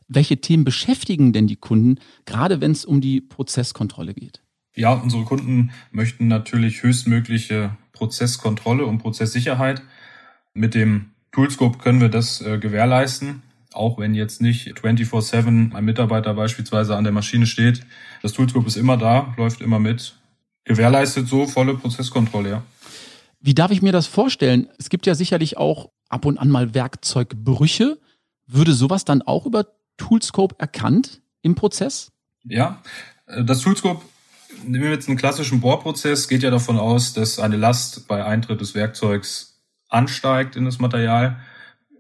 Welche 0.09 0.41
Themen 0.41 0.65
beschäftigen 0.65 1.33
denn 1.33 1.47
die 1.47 1.57
Kunden, 1.57 1.99
gerade 2.25 2.61
wenn 2.61 2.73
es 2.73 2.85
um 2.85 3.01
die 3.01 3.21
Prozesskontrolle 3.21 4.15
geht? 4.15 4.43
Ja, 4.77 4.93
unsere 4.93 5.25
Kunden 5.25 5.71
möchten 5.93 6.27
natürlich 6.29 6.83
höchstmögliche 6.83 7.77
Prozesskontrolle 7.93 8.87
und 8.87 8.99
Prozesssicherheit. 8.99 9.83
Mit 10.53 10.75
dem 10.75 11.11
Toolscope 11.33 11.79
können 11.79 12.01
wir 12.01 12.09
das 12.09 12.41
äh, 12.41 12.59
gewährleisten, 12.59 13.43
auch 13.73 13.99
wenn 13.99 14.15
jetzt 14.15 14.41
nicht 14.41 14.69
24/7 14.69 15.75
ein 15.75 15.85
Mitarbeiter 15.85 16.35
beispielsweise 16.35 16.97
an 16.97 17.05
der 17.05 17.13
Maschine 17.13 17.47
steht. 17.47 17.87
Das 18.23 18.33
Toolscope 18.33 18.67
ist 18.67 18.77
immer 18.77 18.97
da, 18.97 19.35
läuft 19.37 19.61
immer 19.61 19.79
mit, 19.79 20.17
gewährleistet 20.65 21.29
so 21.29 21.47
volle 21.47 21.75
Prozesskontrolle, 21.75 22.51
ja. 22.51 22.63
Wie 23.41 23.55
darf 23.55 23.71
ich 23.71 23.83
mir 23.83 23.93
das 23.93 24.07
vorstellen? 24.07 24.69
Es 24.79 24.89
gibt 24.89 25.07
ja 25.07 25.15
sicherlich 25.15 25.59
auch 25.59 25.91
ab 26.09 26.25
und 26.25 26.39
an 26.39 26.49
mal 26.49 26.75
Werkzeugbrüche. 26.75 27.99
Würde 28.47 28.73
sowas 28.73 29.05
dann 29.05 29.23
auch 29.23 29.45
über 29.45 29.67
Toolscope 29.97 30.57
erkannt 30.59 31.23
im 31.43 31.55
Prozess? 31.55 32.13
Ja, 32.45 32.83
äh, 33.27 33.45
das 33.45 33.61
Toolscope, 33.61 34.03
nehmen 34.65 34.85
wir 34.85 34.91
jetzt 34.91 35.09
einen 35.09 35.19
klassischen 35.19 35.61
Bohrprozess, 35.61 36.29
geht 36.29 36.43
ja 36.43 36.51
davon 36.51 36.79
aus, 36.79 37.13
dass 37.13 37.39
eine 37.39 37.57
Last 37.57 38.07
bei 38.09 38.25
Eintritt 38.25 38.61
des 38.61 38.75
Werkzeugs 38.75 39.63
ansteigt 39.89 40.57
in 40.57 40.65
das 40.65 40.79
Material. 40.79 41.39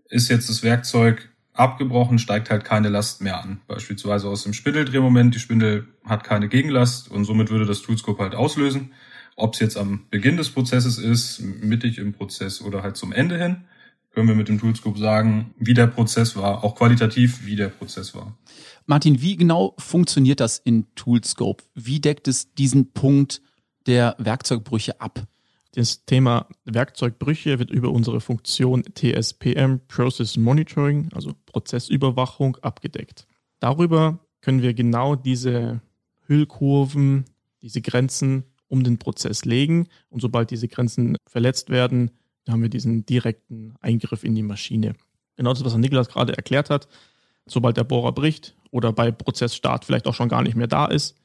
Ist 0.08 0.28
jetzt 0.28 0.48
das 0.48 0.62
Werkzeug 0.62 1.30
abgebrochen, 1.54 2.18
steigt 2.18 2.50
halt 2.50 2.64
keine 2.64 2.88
Last 2.88 3.20
mehr 3.20 3.40
an. 3.40 3.60
Beispielsweise 3.68 4.28
aus 4.28 4.42
dem 4.42 4.52
Spindeldrehmoment. 4.52 5.34
Die 5.34 5.38
Spindel 5.38 5.86
hat 6.04 6.24
keine 6.24 6.48
Gegenlast 6.48 7.10
und 7.10 7.24
somit 7.24 7.50
würde 7.50 7.64
das 7.64 7.82
Toolscope 7.82 8.22
halt 8.22 8.34
auslösen. 8.34 8.92
Ob 9.36 9.54
es 9.54 9.60
jetzt 9.60 9.76
am 9.76 10.06
Beginn 10.10 10.36
des 10.36 10.50
Prozesses 10.50 10.98
ist, 10.98 11.40
mittig 11.40 11.98
im 11.98 12.12
Prozess 12.12 12.60
oder 12.60 12.82
halt 12.82 12.96
zum 12.96 13.12
Ende 13.12 13.38
hin, 13.38 13.64
können 14.14 14.28
wir 14.28 14.34
mit 14.34 14.48
dem 14.48 14.58
Toolscope 14.58 14.98
sagen, 14.98 15.54
wie 15.58 15.74
der 15.74 15.88
Prozess 15.88 16.36
war, 16.36 16.64
auch 16.64 16.76
qualitativ, 16.76 17.44
wie 17.44 17.56
der 17.56 17.68
Prozess 17.68 18.14
war. 18.14 18.38
Martin, 18.86 19.20
wie 19.20 19.36
genau 19.36 19.74
funktioniert 19.78 20.40
das 20.40 20.58
in 20.58 20.86
Toolscope? 20.94 21.64
Wie 21.74 22.00
deckt 22.00 22.28
es 22.28 22.54
diesen 22.54 22.92
Punkt 22.92 23.42
der 23.86 24.14
Werkzeugbrüche 24.18 25.00
ab? 25.00 25.26
Das 25.72 26.04
Thema 26.04 26.46
Werkzeugbrüche 26.64 27.58
wird 27.58 27.70
über 27.70 27.90
unsere 27.90 28.20
Funktion 28.20 28.84
TSPM 28.94 29.78
Process 29.88 30.36
Monitoring, 30.36 31.08
also 31.12 31.32
Prozessüberwachung, 31.46 32.56
abgedeckt. 32.58 33.26
Darüber 33.58 34.20
können 34.40 34.62
wir 34.62 34.74
genau 34.74 35.16
diese 35.16 35.80
Hüllkurven, 36.26 37.24
diese 37.62 37.80
Grenzen 37.80 38.44
um 38.68 38.84
den 38.84 38.98
Prozess 38.98 39.44
legen 39.44 39.88
und 40.10 40.20
sobald 40.20 40.50
diese 40.50 40.68
Grenzen 40.68 41.16
verletzt 41.26 41.70
werden, 41.70 42.12
haben 42.52 42.62
wir 42.62 42.68
diesen 42.68 43.06
direkten 43.06 43.74
Eingriff 43.80 44.24
in 44.24 44.34
die 44.34 44.42
Maschine. 44.42 44.94
Genau 45.36 45.52
das, 45.52 45.64
was 45.64 45.76
Niklas 45.76 46.08
gerade 46.08 46.36
erklärt 46.36 46.70
hat. 46.70 46.88
Sobald 47.46 47.76
der 47.76 47.84
Bohrer 47.84 48.12
bricht 48.12 48.56
oder 48.70 48.92
bei 48.92 49.10
Prozessstart 49.10 49.84
vielleicht 49.84 50.06
auch 50.06 50.14
schon 50.14 50.28
gar 50.28 50.42
nicht 50.42 50.56
mehr 50.56 50.66
da 50.66 50.86
ist 50.86 51.16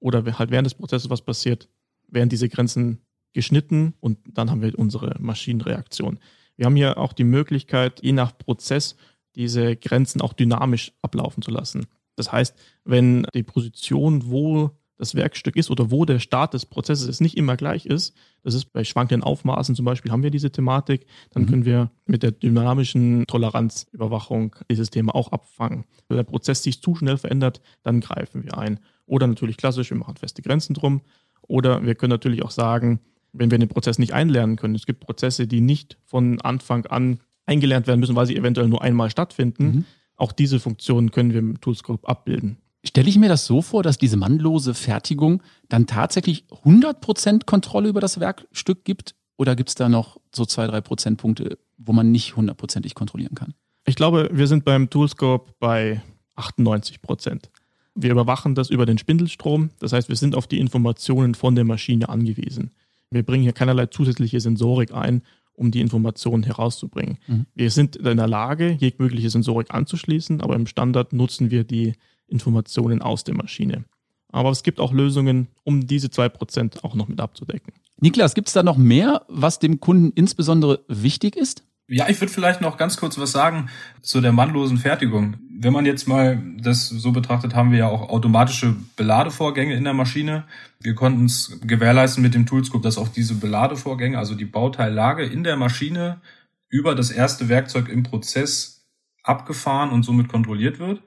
oder 0.00 0.24
halt 0.38 0.50
während 0.50 0.66
des 0.66 0.74
Prozesses 0.74 1.10
was 1.10 1.22
passiert, 1.22 1.68
werden 2.08 2.28
diese 2.28 2.48
Grenzen 2.48 3.00
geschnitten 3.32 3.94
und 4.00 4.18
dann 4.32 4.50
haben 4.50 4.62
wir 4.62 4.78
unsere 4.78 5.16
Maschinenreaktion. 5.18 6.18
Wir 6.56 6.66
haben 6.66 6.76
hier 6.76 6.96
auch 6.96 7.12
die 7.12 7.24
Möglichkeit, 7.24 8.02
je 8.02 8.12
nach 8.12 8.36
Prozess 8.36 8.96
diese 9.34 9.76
Grenzen 9.76 10.22
auch 10.22 10.32
dynamisch 10.32 10.92
ablaufen 11.02 11.42
zu 11.42 11.50
lassen. 11.50 11.86
Das 12.16 12.32
heißt, 12.32 12.56
wenn 12.84 13.26
die 13.34 13.42
Position, 13.42 14.30
wo 14.30 14.70
das 14.96 15.14
Werkstück 15.14 15.56
ist 15.56 15.70
oder 15.70 15.90
wo 15.90 16.04
der 16.04 16.18
Start 16.18 16.54
des 16.54 16.66
Prozesses 16.66 17.06
ist, 17.08 17.20
nicht 17.20 17.36
immer 17.36 17.56
gleich 17.56 17.86
ist, 17.86 18.14
das 18.42 18.54
ist 18.54 18.72
bei 18.72 18.84
schwankenden 18.84 19.22
Aufmaßen 19.22 19.74
zum 19.74 19.84
Beispiel, 19.84 20.12
haben 20.12 20.22
wir 20.22 20.30
diese 20.30 20.50
Thematik, 20.50 21.06
dann 21.30 21.42
mhm. 21.42 21.46
können 21.46 21.64
wir 21.64 21.90
mit 22.06 22.22
der 22.22 22.30
dynamischen 22.32 23.26
Toleranzüberwachung 23.26 24.56
dieses 24.70 24.90
Thema 24.90 25.14
auch 25.14 25.32
abfangen. 25.32 25.84
Wenn 26.08 26.16
der 26.16 26.24
Prozess 26.24 26.62
sich 26.62 26.80
zu 26.80 26.94
schnell 26.94 27.18
verändert, 27.18 27.60
dann 27.82 28.00
greifen 28.00 28.44
wir 28.44 28.56
ein. 28.58 28.80
Oder 29.06 29.26
natürlich 29.26 29.56
klassisch, 29.56 29.90
wir 29.90 29.98
machen 29.98 30.16
feste 30.16 30.42
Grenzen 30.42 30.74
drum. 30.74 31.02
Oder 31.42 31.84
wir 31.84 31.94
können 31.94 32.10
natürlich 32.10 32.42
auch 32.42 32.50
sagen, 32.50 33.00
wenn 33.32 33.50
wir 33.50 33.58
den 33.58 33.68
Prozess 33.68 33.98
nicht 33.98 34.12
einlernen 34.12 34.56
können. 34.56 34.74
Es 34.74 34.86
gibt 34.86 35.00
Prozesse, 35.00 35.46
die 35.46 35.60
nicht 35.60 35.98
von 36.04 36.40
Anfang 36.40 36.86
an 36.86 37.20
eingelernt 37.44 37.86
werden 37.86 38.00
müssen, 38.00 38.16
weil 38.16 38.26
sie 38.26 38.36
eventuell 38.36 38.68
nur 38.68 38.82
einmal 38.82 39.10
stattfinden. 39.10 39.64
Mhm. 39.64 39.84
Auch 40.16 40.32
diese 40.32 40.58
Funktionen 40.58 41.10
können 41.10 41.32
wir 41.32 41.38
im 41.38 41.60
Toolscope 41.60 42.08
abbilden. 42.08 42.58
Stelle 42.86 43.08
ich 43.08 43.18
mir 43.18 43.28
das 43.28 43.46
so 43.46 43.62
vor, 43.62 43.82
dass 43.82 43.98
diese 43.98 44.16
mannlose 44.16 44.74
Fertigung 44.74 45.42
dann 45.68 45.86
tatsächlich 45.86 46.44
100% 46.64 47.44
Kontrolle 47.44 47.88
über 47.88 48.00
das 48.00 48.20
Werkstück 48.20 48.84
gibt? 48.84 49.14
Oder 49.36 49.56
gibt 49.56 49.70
es 49.70 49.74
da 49.74 49.88
noch 49.88 50.18
so 50.34 50.46
zwei, 50.46 50.66
drei 50.66 50.80
Prozentpunkte, 50.80 51.58
wo 51.76 51.92
man 51.92 52.10
nicht 52.10 52.36
hundertprozentig 52.36 52.94
kontrollieren 52.94 53.34
kann? 53.34 53.54
Ich 53.86 53.96
glaube, 53.96 54.30
wir 54.32 54.46
sind 54.46 54.64
beim 54.64 54.88
Toolscope 54.88 55.52
bei 55.58 56.02
98 56.36 57.02
Prozent. 57.02 57.50
Wir 57.94 58.10
überwachen 58.10 58.54
das 58.54 58.70
über 58.70 58.86
den 58.86 58.98
Spindelstrom. 58.98 59.70
Das 59.78 59.92
heißt, 59.92 60.08
wir 60.08 60.16
sind 60.16 60.34
auf 60.34 60.46
die 60.46 60.58
Informationen 60.58 61.34
von 61.34 61.54
der 61.54 61.64
Maschine 61.64 62.08
angewiesen. 62.08 62.70
Wir 63.10 63.22
bringen 63.22 63.42
hier 63.42 63.52
keinerlei 63.52 63.86
zusätzliche 63.86 64.40
Sensorik 64.40 64.92
ein, 64.92 65.22
um 65.54 65.70
die 65.70 65.80
Informationen 65.80 66.42
herauszubringen. 66.42 67.18
Mhm. 67.26 67.46
Wir 67.54 67.70
sind 67.70 67.96
in 67.96 68.16
der 68.16 68.26
Lage, 68.26 68.72
jegliche 68.72 69.30
Sensorik 69.30 69.72
anzuschließen, 69.72 70.40
aber 70.40 70.54
im 70.54 70.66
Standard 70.66 71.12
nutzen 71.12 71.50
wir 71.50 71.64
die 71.64 71.94
Informationen 72.28 73.02
aus 73.02 73.24
der 73.24 73.34
Maschine. 73.34 73.84
Aber 74.32 74.50
es 74.50 74.62
gibt 74.62 74.80
auch 74.80 74.92
Lösungen, 74.92 75.48
um 75.64 75.86
diese 75.86 76.08
2% 76.08 76.84
auch 76.84 76.94
noch 76.94 77.08
mit 77.08 77.20
abzudecken. 77.20 77.72
Niklas, 78.00 78.34
gibt 78.34 78.48
es 78.48 78.54
da 78.54 78.62
noch 78.62 78.76
mehr, 78.76 79.24
was 79.28 79.58
dem 79.58 79.80
Kunden 79.80 80.12
insbesondere 80.14 80.84
wichtig 80.88 81.36
ist? 81.36 81.62
Ja, 81.88 82.08
ich 82.08 82.20
würde 82.20 82.32
vielleicht 82.32 82.60
noch 82.60 82.78
ganz 82.78 82.96
kurz 82.96 83.16
was 83.16 83.30
sagen 83.30 83.68
zu 84.02 84.20
der 84.20 84.32
mannlosen 84.32 84.76
Fertigung. 84.76 85.36
Wenn 85.58 85.72
man 85.72 85.86
jetzt 85.86 86.08
mal 86.08 86.42
das 86.58 86.88
so 86.88 87.12
betrachtet, 87.12 87.54
haben 87.54 87.70
wir 87.70 87.78
ja 87.78 87.88
auch 87.88 88.08
automatische 88.08 88.74
Beladevorgänge 88.96 89.74
in 89.74 89.84
der 89.84 89.94
Maschine. 89.94 90.44
Wir 90.80 90.96
konnten 90.96 91.26
es 91.26 91.60
gewährleisten 91.62 92.22
mit 92.22 92.34
dem 92.34 92.44
Toolscope, 92.44 92.82
dass 92.82 92.98
auch 92.98 93.08
diese 93.08 93.36
Beladevorgänge, 93.36 94.18
also 94.18 94.34
die 94.34 94.44
Bauteillage 94.44 95.24
in 95.24 95.44
der 95.44 95.56
Maschine 95.56 96.20
über 96.68 96.96
das 96.96 97.12
erste 97.12 97.48
Werkzeug 97.48 97.88
im 97.88 98.02
Prozess 98.02 98.84
abgefahren 99.22 99.90
und 99.90 100.02
somit 100.02 100.28
kontrolliert 100.28 100.80
wird. 100.80 101.02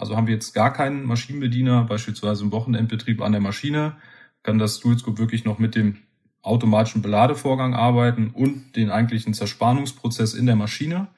Also 0.00 0.16
haben 0.16 0.26
wir 0.26 0.32
jetzt 0.32 0.54
gar 0.54 0.72
keinen 0.72 1.04
Maschinenbediener, 1.04 1.84
beispielsweise 1.84 2.42
im 2.42 2.52
Wochenendbetrieb 2.52 3.20
an 3.20 3.32
der 3.32 3.42
Maschine, 3.42 3.96
kann 4.42 4.58
das 4.58 4.80
Toolscope 4.80 5.18
wirklich 5.18 5.44
noch 5.44 5.58
mit 5.58 5.74
dem 5.74 5.98
automatischen 6.40 7.02
Beladevorgang 7.02 7.74
arbeiten 7.74 8.30
und 8.32 8.76
den 8.76 8.90
eigentlichen 8.90 9.34
Zerspannungsprozess 9.34 10.32
in 10.32 10.46
der 10.46 10.56
Maschine? 10.56 11.08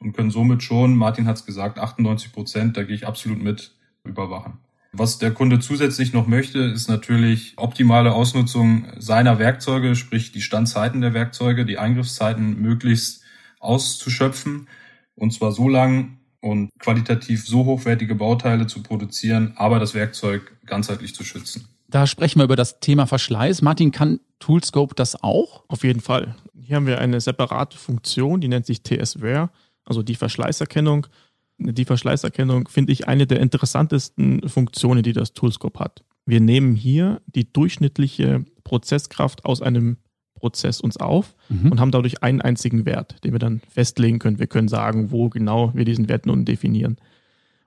Und 0.00 0.14
können 0.14 0.32
somit 0.32 0.64
schon, 0.64 0.96
Martin 0.96 1.28
hat 1.28 1.36
es 1.36 1.46
gesagt, 1.46 1.78
98 1.78 2.32
Prozent, 2.32 2.76
da 2.76 2.82
gehe 2.82 2.96
ich 2.96 3.06
absolut 3.06 3.40
mit, 3.40 3.76
überwachen. 4.02 4.58
Was 4.92 5.18
der 5.18 5.30
Kunde 5.30 5.60
zusätzlich 5.60 6.12
noch 6.12 6.26
möchte, 6.26 6.58
ist 6.58 6.88
natürlich 6.88 7.54
optimale 7.56 8.12
Ausnutzung 8.12 8.86
seiner 8.98 9.38
Werkzeuge, 9.38 9.94
sprich 9.94 10.32
die 10.32 10.42
Standzeiten 10.42 11.00
der 11.00 11.14
Werkzeuge, 11.14 11.64
die 11.64 11.78
Eingriffszeiten 11.78 12.60
möglichst 12.60 13.22
auszuschöpfen. 13.60 14.66
Und 15.14 15.32
zwar 15.32 15.52
so 15.52 15.68
lang 15.68 16.18
und 16.44 16.68
qualitativ 16.78 17.46
so 17.46 17.64
hochwertige 17.64 18.14
Bauteile 18.14 18.66
zu 18.66 18.82
produzieren, 18.82 19.54
aber 19.56 19.78
das 19.78 19.94
Werkzeug 19.94 20.52
ganzheitlich 20.66 21.14
zu 21.14 21.24
schützen. 21.24 21.68
Da 21.88 22.06
sprechen 22.06 22.38
wir 22.38 22.44
über 22.44 22.56
das 22.56 22.80
Thema 22.80 23.06
Verschleiß. 23.06 23.62
Martin, 23.62 23.92
kann 23.92 24.20
Toolscope 24.40 24.94
das 24.94 25.22
auch? 25.22 25.64
Auf 25.68 25.84
jeden 25.84 26.00
Fall. 26.00 26.36
Hier 26.60 26.76
haben 26.76 26.86
wir 26.86 27.00
eine 27.00 27.20
separate 27.20 27.78
Funktion, 27.78 28.42
die 28.42 28.48
nennt 28.48 28.66
sich 28.66 28.82
TSWare, 28.82 29.50
also 29.86 30.02
die 30.02 30.16
Verschleißerkennung. 30.16 31.06
Die 31.56 31.84
Verschleißerkennung 31.86 32.68
finde 32.68 32.92
ich 32.92 33.08
eine 33.08 33.26
der 33.26 33.40
interessantesten 33.40 34.46
Funktionen, 34.46 35.02
die 35.02 35.14
das 35.14 35.32
Toolscope 35.32 35.78
hat. 35.78 36.04
Wir 36.26 36.40
nehmen 36.40 36.74
hier 36.74 37.22
die 37.26 37.50
durchschnittliche 37.50 38.44
Prozesskraft 38.64 39.46
aus 39.46 39.62
einem 39.62 39.96
Prozess 40.44 40.82
uns 40.82 40.98
auf 40.98 41.34
mhm. 41.48 41.72
und 41.72 41.80
haben 41.80 41.90
dadurch 41.90 42.22
einen 42.22 42.42
einzigen 42.42 42.84
Wert, 42.84 43.24
den 43.24 43.32
wir 43.32 43.38
dann 43.38 43.62
festlegen 43.70 44.18
können. 44.18 44.38
Wir 44.38 44.46
können 44.46 44.68
sagen, 44.68 45.10
wo 45.10 45.30
genau 45.30 45.72
wir 45.72 45.86
diesen 45.86 46.06
Wert 46.10 46.26
nun 46.26 46.44
definieren. 46.44 46.98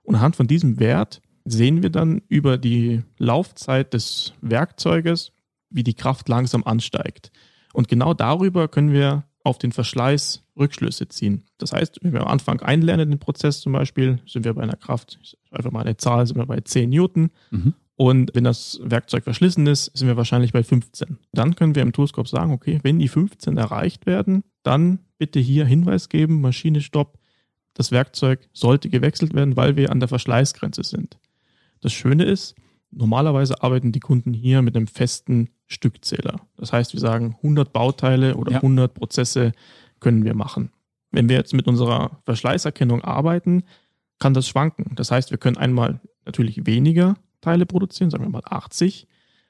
Und 0.04 0.14
anhand 0.14 0.36
von 0.36 0.46
diesem 0.46 0.78
Wert 0.78 1.20
sehen 1.44 1.82
wir 1.82 1.90
dann 1.90 2.22
über 2.28 2.56
die 2.56 3.02
Laufzeit 3.18 3.94
des 3.94 4.32
Werkzeuges, 4.42 5.32
wie 5.70 5.82
die 5.82 5.94
Kraft 5.94 6.28
langsam 6.28 6.62
ansteigt. 6.62 7.32
Und 7.72 7.88
genau 7.88 8.14
darüber 8.14 8.68
können 8.68 8.92
wir 8.92 9.24
auf 9.42 9.58
den 9.58 9.72
Verschleiß 9.72 10.44
Rückschlüsse 10.56 11.08
ziehen. 11.08 11.46
Das 11.58 11.72
heißt, 11.72 11.98
wenn 12.02 12.12
wir 12.12 12.20
am 12.20 12.28
Anfang 12.28 12.60
einlernen 12.60 13.10
den 13.10 13.18
Prozess 13.18 13.60
zum 13.60 13.72
Beispiel, 13.72 14.20
sind 14.24 14.44
wir 14.44 14.54
bei 14.54 14.62
einer 14.62 14.76
Kraft, 14.76 15.18
einfach 15.50 15.72
mal 15.72 15.80
eine 15.80 15.96
Zahl, 15.96 16.24
sind 16.28 16.36
wir 16.36 16.46
bei 16.46 16.60
10 16.60 16.90
Newton. 16.90 17.30
Mhm. 17.50 17.74
Und 17.98 18.30
wenn 18.32 18.44
das 18.44 18.78
Werkzeug 18.80 19.24
verschlissen 19.24 19.66
ist, 19.66 19.90
sind 19.92 20.06
wir 20.06 20.16
wahrscheinlich 20.16 20.52
bei 20.52 20.62
15. 20.62 21.18
Dann 21.32 21.56
können 21.56 21.74
wir 21.74 21.82
im 21.82 21.92
Toolscope 21.92 22.28
sagen, 22.28 22.52
okay, 22.52 22.78
wenn 22.84 23.00
die 23.00 23.08
15 23.08 23.56
erreicht 23.56 24.06
werden, 24.06 24.44
dann 24.62 25.00
bitte 25.18 25.40
hier 25.40 25.66
Hinweis 25.66 26.08
geben, 26.08 26.40
Maschine 26.40 26.80
Stopp, 26.80 27.18
das 27.74 27.90
Werkzeug 27.90 28.48
sollte 28.52 28.88
gewechselt 28.88 29.34
werden, 29.34 29.56
weil 29.56 29.74
wir 29.74 29.90
an 29.90 29.98
der 29.98 30.08
Verschleißgrenze 30.08 30.84
sind. 30.84 31.18
Das 31.80 31.92
Schöne 31.92 32.22
ist, 32.22 32.54
normalerweise 32.92 33.64
arbeiten 33.64 33.90
die 33.90 33.98
Kunden 33.98 34.32
hier 34.32 34.62
mit 34.62 34.76
einem 34.76 34.86
festen 34.86 35.50
Stückzähler. 35.66 36.40
Das 36.56 36.72
heißt, 36.72 36.92
wir 36.92 37.00
sagen 37.00 37.34
100 37.38 37.72
Bauteile 37.72 38.36
oder 38.36 38.52
ja. 38.52 38.56
100 38.58 38.94
Prozesse 38.94 39.50
können 39.98 40.24
wir 40.24 40.36
machen. 40.36 40.70
Wenn 41.10 41.28
wir 41.28 41.34
jetzt 41.34 41.52
mit 41.52 41.66
unserer 41.66 42.22
Verschleißerkennung 42.26 43.02
arbeiten, 43.02 43.64
kann 44.20 44.34
das 44.34 44.46
schwanken. 44.46 44.94
Das 44.94 45.10
heißt, 45.10 45.32
wir 45.32 45.38
können 45.38 45.56
einmal 45.56 46.00
natürlich 46.24 46.64
weniger 46.64 47.16
Teile 47.40 47.66
produzieren, 47.66 48.10
sagen 48.10 48.24
wir 48.24 48.30
mal 48.30 48.42
80. 48.44 49.06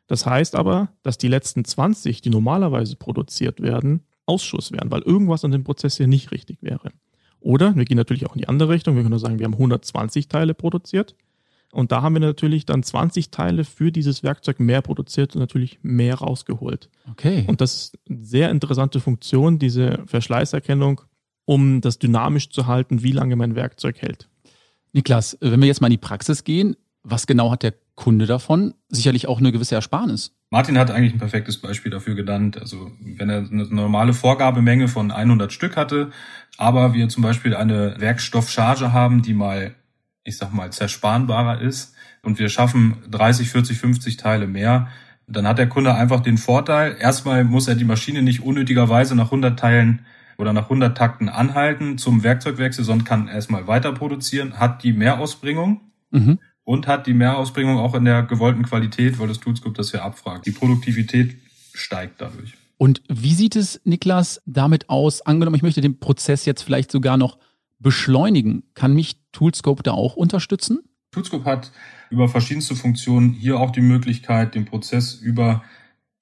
Das 0.06 0.26
heißt 0.26 0.54
aber, 0.54 0.88
dass 1.02 1.18
die 1.18 1.28
letzten 1.28 1.64
20, 1.64 2.22
die 2.22 2.30
normalerweise 2.30 2.96
produziert 2.96 3.60
werden, 3.60 4.04
Ausschuss 4.26 4.72
wären, 4.72 4.90
weil 4.90 5.02
irgendwas 5.02 5.44
an 5.44 5.50
dem 5.50 5.64
Prozess 5.64 5.96
hier 5.96 6.06
nicht 6.06 6.32
richtig 6.32 6.58
wäre. 6.62 6.90
Oder 7.40 7.76
wir 7.76 7.84
gehen 7.84 7.96
natürlich 7.96 8.26
auch 8.26 8.34
in 8.34 8.40
die 8.40 8.48
andere 8.48 8.70
Richtung. 8.70 8.94
Wir 8.94 9.02
können 9.02 9.10
nur 9.10 9.18
sagen, 9.18 9.38
wir 9.38 9.44
haben 9.44 9.54
120 9.54 10.28
Teile 10.28 10.54
produziert 10.54 11.14
Und 11.72 11.92
da 11.92 12.02
haben 12.02 12.14
wir 12.14 12.20
natürlich 12.20 12.64
dann 12.64 12.82
20 12.82 13.30
Teile 13.30 13.64
für 13.64 13.92
dieses 13.92 14.22
Werkzeug 14.22 14.58
mehr 14.58 14.80
produziert 14.80 15.34
und 15.34 15.40
natürlich 15.40 15.78
mehr 15.82 16.14
rausgeholt. 16.16 16.88
Okay. 17.10 17.44
Und 17.46 17.60
das 17.60 17.74
ist 17.74 17.98
eine 18.08 18.24
sehr 18.24 18.50
interessante 18.50 19.00
Funktion, 19.00 19.58
diese 19.58 20.02
Verschleißerkennung, 20.06 21.02
um 21.44 21.80
das 21.80 21.98
dynamisch 21.98 22.50
zu 22.50 22.66
halten, 22.66 23.02
wie 23.02 23.12
lange 23.12 23.36
mein 23.36 23.54
Werkzeug 23.54 24.00
hält. 24.00 24.28
Niklas, 24.92 25.36
wenn 25.40 25.60
wir 25.60 25.66
jetzt 25.66 25.82
mal 25.82 25.88
in 25.88 25.92
die 25.92 25.98
Praxis 25.98 26.44
gehen, 26.44 26.76
was 27.10 27.26
genau 27.26 27.50
hat 27.50 27.62
der 27.62 27.74
Kunde 27.94 28.26
davon? 28.26 28.74
Sicherlich 28.88 29.26
auch 29.28 29.38
eine 29.38 29.52
gewisse 29.52 29.74
Ersparnis. 29.74 30.34
Martin 30.50 30.78
hat 30.78 30.90
eigentlich 30.90 31.14
ein 31.14 31.18
perfektes 31.18 31.60
Beispiel 31.60 31.90
dafür 31.90 32.14
genannt. 32.14 32.58
Also 32.58 32.90
wenn 33.00 33.28
er 33.28 33.38
eine 33.38 33.66
normale 33.66 34.14
Vorgabemenge 34.14 34.88
von 34.88 35.10
100 35.10 35.52
Stück 35.52 35.76
hatte, 35.76 36.10
aber 36.56 36.94
wir 36.94 37.08
zum 37.08 37.22
Beispiel 37.22 37.54
eine 37.54 37.96
Werkstoffcharge 37.98 38.92
haben, 38.92 39.22
die 39.22 39.34
mal, 39.34 39.74
ich 40.24 40.38
sag 40.38 40.52
mal, 40.52 40.70
zersparenbarer 40.70 41.60
ist 41.60 41.94
und 42.22 42.38
wir 42.38 42.48
schaffen 42.48 42.96
30, 43.10 43.50
40, 43.50 43.78
50 43.78 44.16
Teile 44.16 44.46
mehr, 44.46 44.88
dann 45.26 45.46
hat 45.46 45.58
der 45.58 45.68
Kunde 45.68 45.94
einfach 45.94 46.20
den 46.20 46.38
Vorteil, 46.38 46.96
erstmal 46.98 47.44
muss 47.44 47.68
er 47.68 47.74
die 47.74 47.84
Maschine 47.84 48.22
nicht 48.22 48.42
unnötigerweise 48.42 49.14
nach 49.14 49.26
100 49.26 49.58
Teilen 49.58 50.06
oder 50.38 50.54
nach 50.54 50.64
100 50.64 50.96
Takten 50.96 51.28
anhalten 51.28 51.98
zum 51.98 52.22
Werkzeugwechsel, 52.22 52.84
sondern 52.84 53.04
kann 53.04 53.28
erstmal 53.28 53.66
weiter 53.66 53.92
produzieren, 53.92 54.58
hat 54.58 54.82
die 54.82 54.92
Mehrausbringung 54.94 55.82
Mhm. 56.10 56.38
Und 56.68 56.86
hat 56.86 57.06
die 57.06 57.14
Mehrausbringung 57.14 57.78
auch 57.78 57.94
in 57.94 58.04
der 58.04 58.24
gewollten 58.24 58.62
Qualität, 58.62 59.18
weil 59.18 59.26
das 59.26 59.40
Toolscope 59.40 59.74
das 59.74 59.92
ja 59.92 60.02
abfragt. 60.02 60.44
Die 60.44 60.50
Produktivität 60.50 61.38
steigt 61.72 62.20
dadurch. 62.20 62.52
Und 62.76 63.00
wie 63.08 63.32
sieht 63.32 63.56
es, 63.56 63.80
Niklas, 63.84 64.42
damit 64.44 64.90
aus? 64.90 65.22
Angenommen, 65.22 65.56
ich 65.56 65.62
möchte 65.62 65.80
den 65.80 65.98
Prozess 65.98 66.44
jetzt 66.44 66.60
vielleicht 66.60 66.92
sogar 66.92 67.16
noch 67.16 67.38
beschleunigen. 67.78 68.64
Kann 68.74 68.92
mich 68.92 69.16
Toolscope 69.32 69.82
da 69.82 69.92
auch 69.92 70.14
unterstützen? 70.14 70.80
Toolscope 71.10 71.46
hat 71.46 71.72
über 72.10 72.28
verschiedenste 72.28 72.76
Funktionen 72.76 73.32
hier 73.32 73.58
auch 73.58 73.70
die 73.70 73.80
Möglichkeit, 73.80 74.54
den 74.54 74.66
Prozess 74.66 75.14
über 75.14 75.64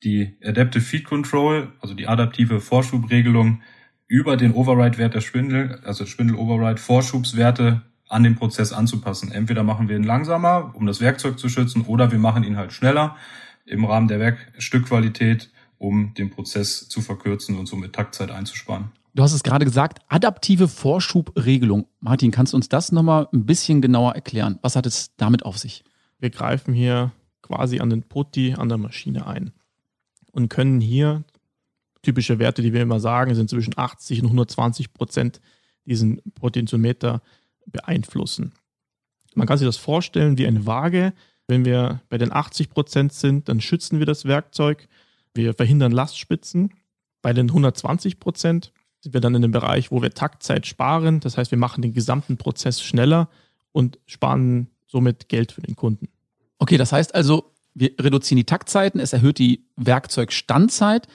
die 0.04 0.36
Adaptive 0.44 0.84
Feed 0.84 1.06
Control, 1.06 1.72
also 1.80 1.94
die 1.94 2.06
adaptive 2.06 2.60
Vorschubregelung, 2.60 3.62
über 4.06 4.36
den 4.36 4.52
Override-Wert 4.52 5.14
der 5.14 5.22
Spindel, 5.22 5.80
also 5.82 6.06
Spindel-Override, 6.06 6.80
Vorschubswerte 6.80 7.82
an 8.08 8.22
den 8.22 8.36
Prozess 8.36 8.72
anzupassen. 8.72 9.32
Entweder 9.32 9.62
machen 9.62 9.88
wir 9.88 9.96
ihn 9.96 10.04
langsamer, 10.04 10.72
um 10.74 10.86
das 10.86 11.00
Werkzeug 11.00 11.38
zu 11.38 11.48
schützen, 11.48 11.82
oder 11.82 12.12
wir 12.12 12.18
machen 12.18 12.44
ihn 12.44 12.56
halt 12.56 12.72
schneller 12.72 13.16
im 13.64 13.84
Rahmen 13.84 14.08
der 14.08 14.20
Werkstückqualität, 14.20 15.50
um 15.78 16.14
den 16.14 16.30
Prozess 16.30 16.88
zu 16.88 17.00
verkürzen 17.00 17.58
und 17.58 17.66
somit 17.66 17.92
Taktzeit 17.92 18.30
einzusparen. 18.30 18.92
Du 19.14 19.22
hast 19.22 19.32
es 19.32 19.42
gerade 19.42 19.64
gesagt, 19.64 20.00
adaptive 20.08 20.68
Vorschubregelung. 20.68 21.86
Martin, 22.00 22.30
kannst 22.30 22.52
du 22.52 22.56
uns 22.58 22.68
das 22.68 22.92
nochmal 22.92 23.28
ein 23.32 23.46
bisschen 23.46 23.80
genauer 23.80 24.14
erklären? 24.14 24.58
Was 24.62 24.76
hat 24.76 24.86
es 24.86 25.16
damit 25.16 25.44
auf 25.44 25.58
sich? 25.58 25.84
Wir 26.18 26.30
greifen 26.30 26.74
hier 26.74 27.12
quasi 27.42 27.80
an 27.80 27.90
den 27.90 28.02
Putti 28.02 28.54
an 28.54 28.68
der 28.68 28.78
Maschine 28.78 29.26
ein 29.26 29.52
und 30.32 30.48
können 30.48 30.80
hier 30.80 31.24
typische 32.02 32.38
Werte, 32.38 32.62
die 32.62 32.72
wir 32.72 32.82
immer 32.82 33.00
sagen, 33.00 33.34
sind 33.34 33.50
zwischen 33.50 33.74
80 33.76 34.20
und 34.20 34.26
120 34.26 34.92
Prozent 34.92 35.40
diesen 35.86 36.20
Potentiometer 36.34 37.22
beeinflussen. 37.66 38.52
Man 39.34 39.46
kann 39.46 39.58
sich 39.58 39.66
das 39.66 39.76
vorstellen 39.76 40.38
wie 40.38 40.46
eine 40.46 40.66
Waage. 40.66 41.12
Wenn 41.46 41.64
wir 41.64 42.00
bei 42.08 42.18
den 42.18 42.32
80 42.32 42.70
Prozent 42.70 43.12
sind, 43.12 43.48
dann 43.48 43.60
schützen 43.60 43.98
wir 43.98 44.06
das 44.06 44.24
Werkzeug. 44.24 44.88
Wir 45.34 45.54
verhindern 45.54 45.92
Lastspitzen. 45.92 46.72
Bei 47.22 47.32
den 47.32 47.48
120 47.48 48.18
Prozent 48.18 48.72
sind 49.00 49.14
wir 49.14 49.20
dann 49.20 49.34
in 49.34 49.42
dem 49.42 49.52
Bereich, 49.52 49.90
wo 49.90 50.02
wir 50.02 50.10
Taktzeit 50.10 50.66
sparen. 50.66 51.20
Das 51.20 51.36
heißt, 51.36 51.50
wir 51.50 51.58
machen 51.58 51.82
den 51.82 51.92
gesamten 51.92 52.36
Prozess 52.36 52.80
schneller 52.80 53.28
und 53.72 53.98
sparen 54.06 54.70
somit 54.86 55.28
Geld 55.28 55.52
für 55.52 55.62
den 55.62 55.76
Kunden. 55.76 56.08
Okay, 56.58 56.78
das 56.78 56.92
heißt 56.92 57.14
also, 57.14 57.52
wir 57.74 57.92
reduzieren 58.00 58.38
die 58.38 58.44
Taktzeiten, 58.44 59.00
es 59.00 59.12
erhöht 59.12 59.38
die 59.38 59.66
Werkzeugstandzeit 59.76 61.06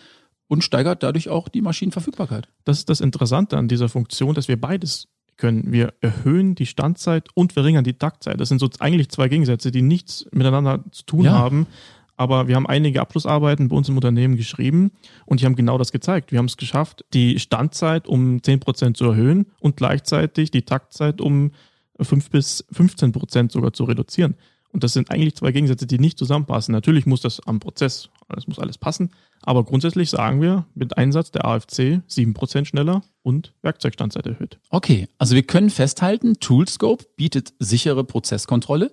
und 0.47 0.63
steigert 0.63 1.01
dadurch 1.01 1.29
auch 1.29 1.49
die 1.49 1.61
Maschinenverfügbarkeit. 1.61 2.47
Das 2.65 2.77
ist 2.77 2.89
das 2.89 3.01
Interessante 3.01 3.57
an 3.57 3.67
dieser 3.67 3.89
Funktion, 3.89 4.35
dass 4.35 4.47
wir 4.47 4.61
beides 4.61 5.07
können. 5.41 5.71
Wir 5.73 5.93
erhöhen 5.99 6.55
die 6.55 6.65
Standzeit 6.65 7.27
und 7.33 7.51
verringern 7.51 7.83
die 7.83 7.93
Taktzeit. 7.93 8.39
Das 8.39 8.47
sind 8.47 8.59
so 8.59 8.69
eigentlich 8.79 9.09
zwei 9.09 9.27
Gegensätze, 9.27 9.71
die 9.71 9.81
nichts 9.81 10.25
miteinander 10.31 10.83
zu 10.91 11.03
tun 11.05 11.25
Ja. 11.25 11.33
haben. 11.33 11.67
Aber 12.15 12.47
wir 12.47 12.55
haben 12.55 12.67
einige 12.67 13.01
Abschlussarbeiten 13.01 13.67
bei 13.67 13.75
uns 13.75 13.89
im 13.89 13.95
Unternehmen 13.95 14.37
geschrieben 14.37 14.91
und 15.25 15.41
die 15.41 15.45
haben 15.45 15.55
genau 15.55 15.77
das 15.79 15.91
gezeigt. 15.91 16.31
Wir 16.31 16.37
haben 16.37 16.45
es 16.45 16.55
geschafft, 16.55 17.03
die 17.13 17.39
Standzeit 17.39 18.07
um 18.07 18.41
10% 18.41 18.93
zu 18.95 19.05
erhöhen 19.05 19.47
und 19.59 19.75
gleichzeitig 19.75 20.51
die 20.51 20.61
Taktzeit 20.61 21.19
um 21.19 21.51
5 21.99 22.29
bis 22.29 22.63
15% 22.73 23.51
sogar 23.51 23.73
zu 23.73 23.85
reduzieren. 23.85 24.35
Und 24.71 24.83
das 24.83 24.93
sind 24.93 25.09
eigentlich 25.09 25.35
zwei 25.35 25.51
Gegensätze, 25.51 25.87
die 25.87 25.99
nicht 25.99 26.17
zusammenpassen. 26.19 26.71
Natürlich 26.73 27.05
muss 27.05 27.21
das 27.21 27.39
am 27.47 27.59
Prozess, 27.59 28.09
das 28.29 28.47
muss 28.47 28.59
alles 28.59 28.77
passen. 28.77 29.09
Aber 29.43 29.63
grundsätzlich 29.63 30.09
sagen 30.09 30.41
wir, 30.41 30.65
mit 30.75 30.97
Einsatz 30.97 31.31
der 31.31 31.45
AFC 31.45 32.01
7% 32.07 32.65
schneller 32.65 33.01
und 33.23 33.53
Werkzeugstandzeit 33.63 34.27
erhöht. 34.27 34.59
Okay, 34.69 35.07
also 35.17 35.35
wir 35.35 35.43
können 35.43 35.69
festhalten, 35.69 36.39
Toolscope 36.39 37.05
bietet 37.15 37.53
sichere 37.59 38.03
Prozesskontrolle. 38.03 38.91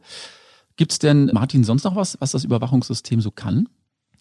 Gibt 0.76 0.92
es 0.92 0.98
denn, 0.98 1.26
Martin, 1.34 1.64
sonst 1.64 1.84
noch 1.84 1.96
was, 1.96 2.16
was 2.20 2.32
das 2.32 2.44
Überwachungssystem 2.44 3.20
so 3.20 3.30
kann? 3.30 3.68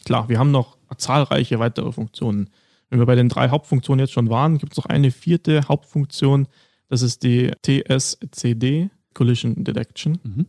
Klar, 0.06 0.28
wir 0.28 0.40
haben 0.40 0.52
noch 0.52 0.78
zahlreiche 0.98 1.60
weitere 1.60 1.92
Funktionen. 1.92 2.50
Wenn 2.90 3.00
wir 3.00 3.06
bei 3.06 3.16
den 3.16 3.30
drei 3.30 3.50
Hauptfunktionen 3.50 4.00
jetzt 4.00 4.14
schon 4.14 4.30
waren, 4.30 4.58
gibt 4.58 4.74
es 4.74 4.78
noch 4.78 4.86
eine 4.86 5.12
vierte 5.12 5.68
Hauptfunktion. 5.68 6.48
Das 6.90 7.02
ist 7.02 7.24
die 7.24 7.52
TSCD, 7.66 8.90
Collision 9.14 9.64
Detection, 9.64 10.20
Mhm. 10.24 10.46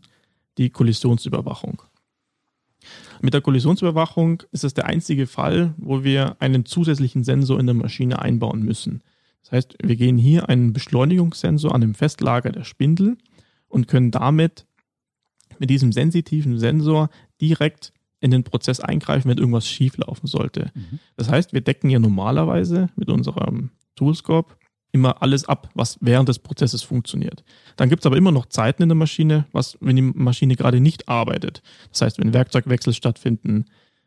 die 0.57 0.71
Kollisionsüberwachung. 0.71 1.83
Mit 3.21 3.35
der 3.35 3.41
Kollisionsüberwachung 3.41 4.43
ist 4.53 4.65
es 4.65 4.75
der 4.75 4.87
einzige 4.87 5.27
Fall, 5.27 5.75
wo 5.77 6.05
wir 6.05 6.37
einen 6.41 6.65
zusätzlichen 6.65 7.25
Sensor 7.25 7.59
in 7.59 7.67
der 7.67 7.75
Maschine 7.75 8.21
einbauen 8.21 8.63
müssen. 8.63 9.03
Das 9.43 9.53
heißt, 9.53 9.77
wir 9.83 9.97
gehen 9.97 10.19
hier 10.19 10.49
einen 10.49 10.73
Beschleunigungssensor 10.73 11.75
an 11.75 11.81
dem 11.81 11.95
Festlager 11.95 12.51
der 12.51 12.65
Spindel 12.65 13.17
und 13.69 13.89
können 13.89 14.11
damit 14.11 14.67
mit 15.59 15.71
diesem 15.71 15.93
sensitiven 15.93 16.59
Sensor 16.59 17.11
direkt 17.41 17.93
in 18.21 18.31
den 18.31 18.45
Prozess 18.45 18.81
eingreifen, 18.81 19.31
wenn 19.31 19.39
irgendwas 19.39 19.69
schief 19.69 19.97
laufen 19.97 20.27
sollte. 20.27 20.71
Mhm. 20.75 20.99
Das 21.17 21.31
heißt, 21.31 21.53
wir 21.53 21.61
decken 21.61 21.91
ja 21.91 21.99
normalerweise 21.99 22.89
mit 22.97 23.09
unserem 23.11 23.71
Toolscope 23.95 24.55
immer 24.93 25.23
alles 25.23 25.45
ab, 25.45 25.71
was 25.75 25.99
während 26.01 26.29
des 26.29 26.39
Prozesses 26.39 26.83
funktioniert. 26.83 27.45
Dann 27.77 27.89
gibt 27.89 28.03
es 28.03 28.07
aber 28.07 28.17
immer 28.17 28.33
noch 28.33 28.47
Zeiten 28.47 28.83
in 28.83 28.89
der 28.89 28.97
Maschine, 28.97 29.47
was, 29.53 29.77
wenn 29.81 29.97
die 29.97 30.03
Maschine 30.03 30.57
gerade 30.57 30.81
nicht 30.81 31.09
arbeitet. 31.09 31.63
Das 31.91 32.03
heißt, 32.03 32.19
wenn 32.19 32.33
Werkzeugwechsel 32.33 32.95
stattfinden, 32.95 33.67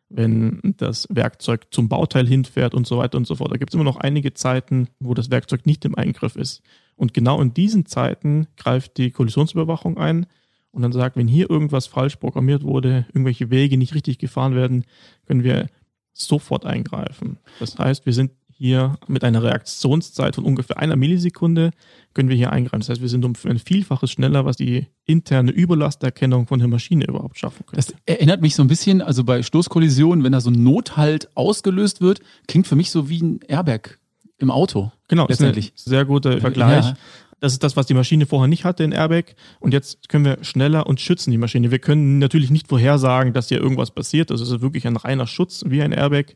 wenn 0.09 0.59
das 0.77 1.07
Werkzeug 1.09 1.67
zum 1.71 1.87
Bauteil 1.87 2.27
hinfährt 2.27 2.73
und 2.73 2.85
so 2.85 2.97
weiter 2.97 3.17
und 3.17 3.25
so 3.25 3.35
fort. 3.35 3.51
Da 3.51 3.57
gibt 3.57 3.71
es 3.71 3.75
immer 3.75 3.83
noch 3.83 3.97
einige 3.97 4.33
Zeiten, 4.33 4.87
wo 4.99 5.13
das 5.13 5.31
Werkzeug 5.31 5.65
nicht 5.65 5.85
im 5.85 5.95
Eingriff 5.95 6.35
ist. 6.35 6.61
Und 6.95 7.13
genau 7.13 7.41
in 7.41 7.53
diesen 7.53 7.85
Zeiten 7.85 8.47
greift 8.57 8.97
die 8.97 9.11
Kollisionsüberwachung 9.11 9.97
ein 9.97 10.27
und 10.71 10.81
dann 10.81 10.91
sagt, 10.91 11.15
wenn 11.15 11.27
hier 11.27 11.49
irgendwas 11.49 11.87
falsch 11.87 12.17
programmiert 12.17 12.63
wurde, 12.63 13.05
irgendwelche 13.09 13.49
Wege 13.49 13.77
nicht 13.77 13.93
richtig 13.95 14.19
gefahren 14.19 14.55
werden, 14.55 14.85
können 15.25 15.43
wir 15.43 15.67
sofort 16.13 16.65
eingreifen. 16.65 17.39
Das 17.59 17.77
heißt, 17.77 18.05
wir 18.05 18.13
sind 18.13 18.31
hier 18.61 18.99
mit 19.07 19.23
einer 19.23 19.41
Reaktionszeit 19.41 20.35
von 20.35 20.43
ungefähr 20.43 20.77
einer 20.77 20.95
Millisekunde 20.95 21.71
können 22.13 22.29
wir 22.29 22.35
hier 22.35 22.51
eingreifen. 22.51 22.81
Das 22.81 22.89
heißt, 22.89 23.01
wir 23.01 23.09
sind 23.09 23.25
um 23.25 23.33
ein 23.43 23.57
Vielfaches 23.57 24.11
schneller, 24.11 24.45
was 24.45 24.57
die 24.57 24.85
interne 25.05 25.49
Überlasterkennung 25.49 26.45
von 26.45 26.59
der 26.59 26.67
Maschine 26.67 27.05
überhaupt 27.05 27.39
schaffen 27.39 27.65
können. 27.65 27.77
Das 27.77 27.91
erinnert 28.05 28.41
mich 28.41 28.53
so 28.53 28.61
ein 28.61 28.67
bisschen, 28.67 29.01
also 29.01 29.23
bei 29.23 29.41
Stoßkollisionen, 29.41 30.23
wenn 30.23 30.31
da 30.31 30.41
so 30.41 30.51
ein 30.51 30.61
Nothalt 30.61 31.35
ausgelöst 31.35 32.01
wird, 32.01 32.19
klingt 32.47 32.67
für 32.67 32.75
mich 32.75 32.91
so 32.91 33.09
wie 33.09 33.23
ein 33.23 33.39
Airbag 33.47 33.97
im 34.37 34.51
Auto. 34.51 34.91
Genau, 35.07 35.25
ist 35.25 35.41
ein 35.41 35.47
letztendlich. 35.47 35.73
sehr 35.75 36.05
guter 36.05 36.39
Vergleich. 36.39 36.85
Ja. 36.85 36.97
Das 37.39 37.53
ist 37.53 37.63
das, 37.63 37.75
was 37.75 37.87
die 37.87 37.95
Maschine 37.95 38.27
vorher 38.27 38.47
nicht 38.47 38.63
hatte 38.63 38.83
in 38.83 38.91
Airbag. 38.91 39.35
Und 39.59 39.73
jetzt 39.73 40.07
können 40.07 40.23
wir 40.23 40.43
schneller 40.43 40.85
und 40.85 41.01
schützen 41.01 41.31
die 41.31 41.39
Maschine. 41.39 41.71
Wir 41.71 41.79
können 41.79 42.19
natürlich 42.19 42.51
nicht 42.51 42.67
vorhersagen, 42.67 43.33
dass 43.33 43.49
hier 43.49 43.59
irgendwas 43.59 43.89
passiert. 43.89 44.29
Das 44.29 44.39
ist 44.39 44.61
wirklich 44.61 44.85
ein 44.85 44.97
reiner 44.97 45.25
Schutz 45.25 45.63
wie 45.65 45.81
ein 45.81 45.93
Airbag. 45.93 46.35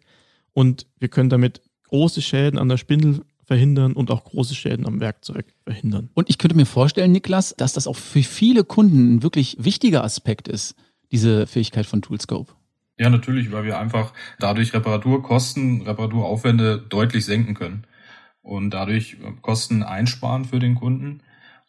Und 0.53 0.87
wir 0.97 1.09
können 1.09 1.29
damit 1.29 1.61
große 1.95 2.21
Schäden 2.21 2.59
an 2.59 2.67
der 2.67 2.75
Spindel 2.75 3.21
verhindern 3.45 3.93
und 3.93 4.11
auch 4.11 4.25
große 4.25 4.53
Schäden 4.53 4.85
am 4.85 4.99
Werkzeug 4.99 5.45
verhindern. 5.63 6.09
Und 6.13 6.29
ich 6.29 6.37
könnte 6.37 6.57
mir 6.57 6.65
vorstellen, 6.65 7.13
Niklas, 7.13 7.55
dass 7.57 7.71
das 7.71 7.87
auch 7.87 7.95
für 7.95 8.21
viele 8.21 8.65
Kunden 8.65 9.15
ein 9.15 9.23
wirklich 9.23 9.55
wichtiger 9.59 10.03
Aspekt 10.03 10.49
ist, 10.49 10.75
diese 11.13 11.47
Fähigkeit 11.47 11.85
von 11.85 12.01
Toolscope. 12.01 12.51
Ja, 12.99 13.09
natürlich, 13.09 13.53
weil 13.53 13.63
wir 13.63 13.79
einfach 13.79 14.11
dadurch 14.39 14.73
Reparaturkosten, 14.73 15.83
Reparaturaufwände 15.83 16.83
deutlich 16.89 17.23
senken 17.23 17.53
können 17.53 17.87
und 18.41 18.71
dadurch 18.71 19.13
äh, 19.23 19.31
Kosten 19.41 19.83
einsparen 19.83 20.43
für 20.43 20.59
den 20.59 20.75
Kunden 20.75 21.21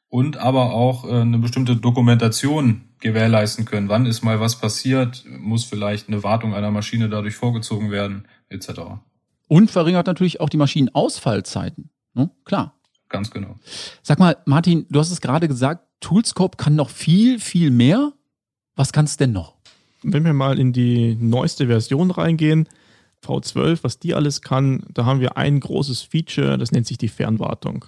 und 0.09 0.39
aber 0.39 0.73
auch 0.73 1.05
äh, 1.05 1.21
eine 1.21 1.39
bestimmte 1.39 1.77
Dokumentation 1.77 2.83
gewährleisten 2.99 3.65
können. 3.65 3.89
Wann 3.89 4.07
ist 4.07 4.25
mal 4.25 4.41
was 4.41 4.59
passiert? 4.59 5.25
Muss 5.39 5.65
vielleicht 5.65 6.09
eine 6.09 6.25
Wartung 6.25 6.53
einer 6.53 6.73
Maschine 6.73 7.09
dadurch 7.09 7.37
vorgezogen 7.37 7.93
werden, 7.93 8.27
etc. 8.49 8.99
Und 9.49 9.71
verringert 9.71 10.07
natürlich 10.07 10.41
auch 10.41 10.49
die 10.49 10.57
Maschinenausfallzeiten. 10.57 11.91
Ne? 12.15 12.31
Klar. 12.45 12.75
Ganz 13.09 13.31
genau. 13.31 13.57
Sag 14.03 14.19
mal, 14.19 14.37
Martin, 14.47 14.87
du 14.91 14.99
hast 14.99 15.13
es 15.13 15.21
gerade 15.21 15.47
gesagt, 15.47 15.85
Toolscope 16.01 16.57
kann 16.57 16.75
noch 16.75 16.91
viel, 16.91 17.39
viel 17.39 17.71
mehr. 17.71 18.13
Was 18.75 18.93
kann 18.93 19.05
es 19.05 19.17
denn 19.17 19.33
noch? 19.33 19.55
Wenn 20.03 20.25
wir 20.25 20.33
mal 20.33 20.59
in 20.59 20.73
die 20.73 21.17
neueste 21.17 21.69
Version 21.69 22.11
reingehen, 22.11 22.69
V12, 23.25 23.79
was 23.83 23.99
die 23.99 24.15
alles 24.15 24.43
kann, 24.43 24.85
da 24.93 25.05
haben 25.05 25.21
wir 25.21 25.37
ein 25.37 25.61
großes 25.61 26.03
Feature, 26.03 26.59
das 26.59 26.73
nennt 26.73 26.87
sich 26.87 26.99
die 26.99 27.09
Fernwartung. 27.09 27.87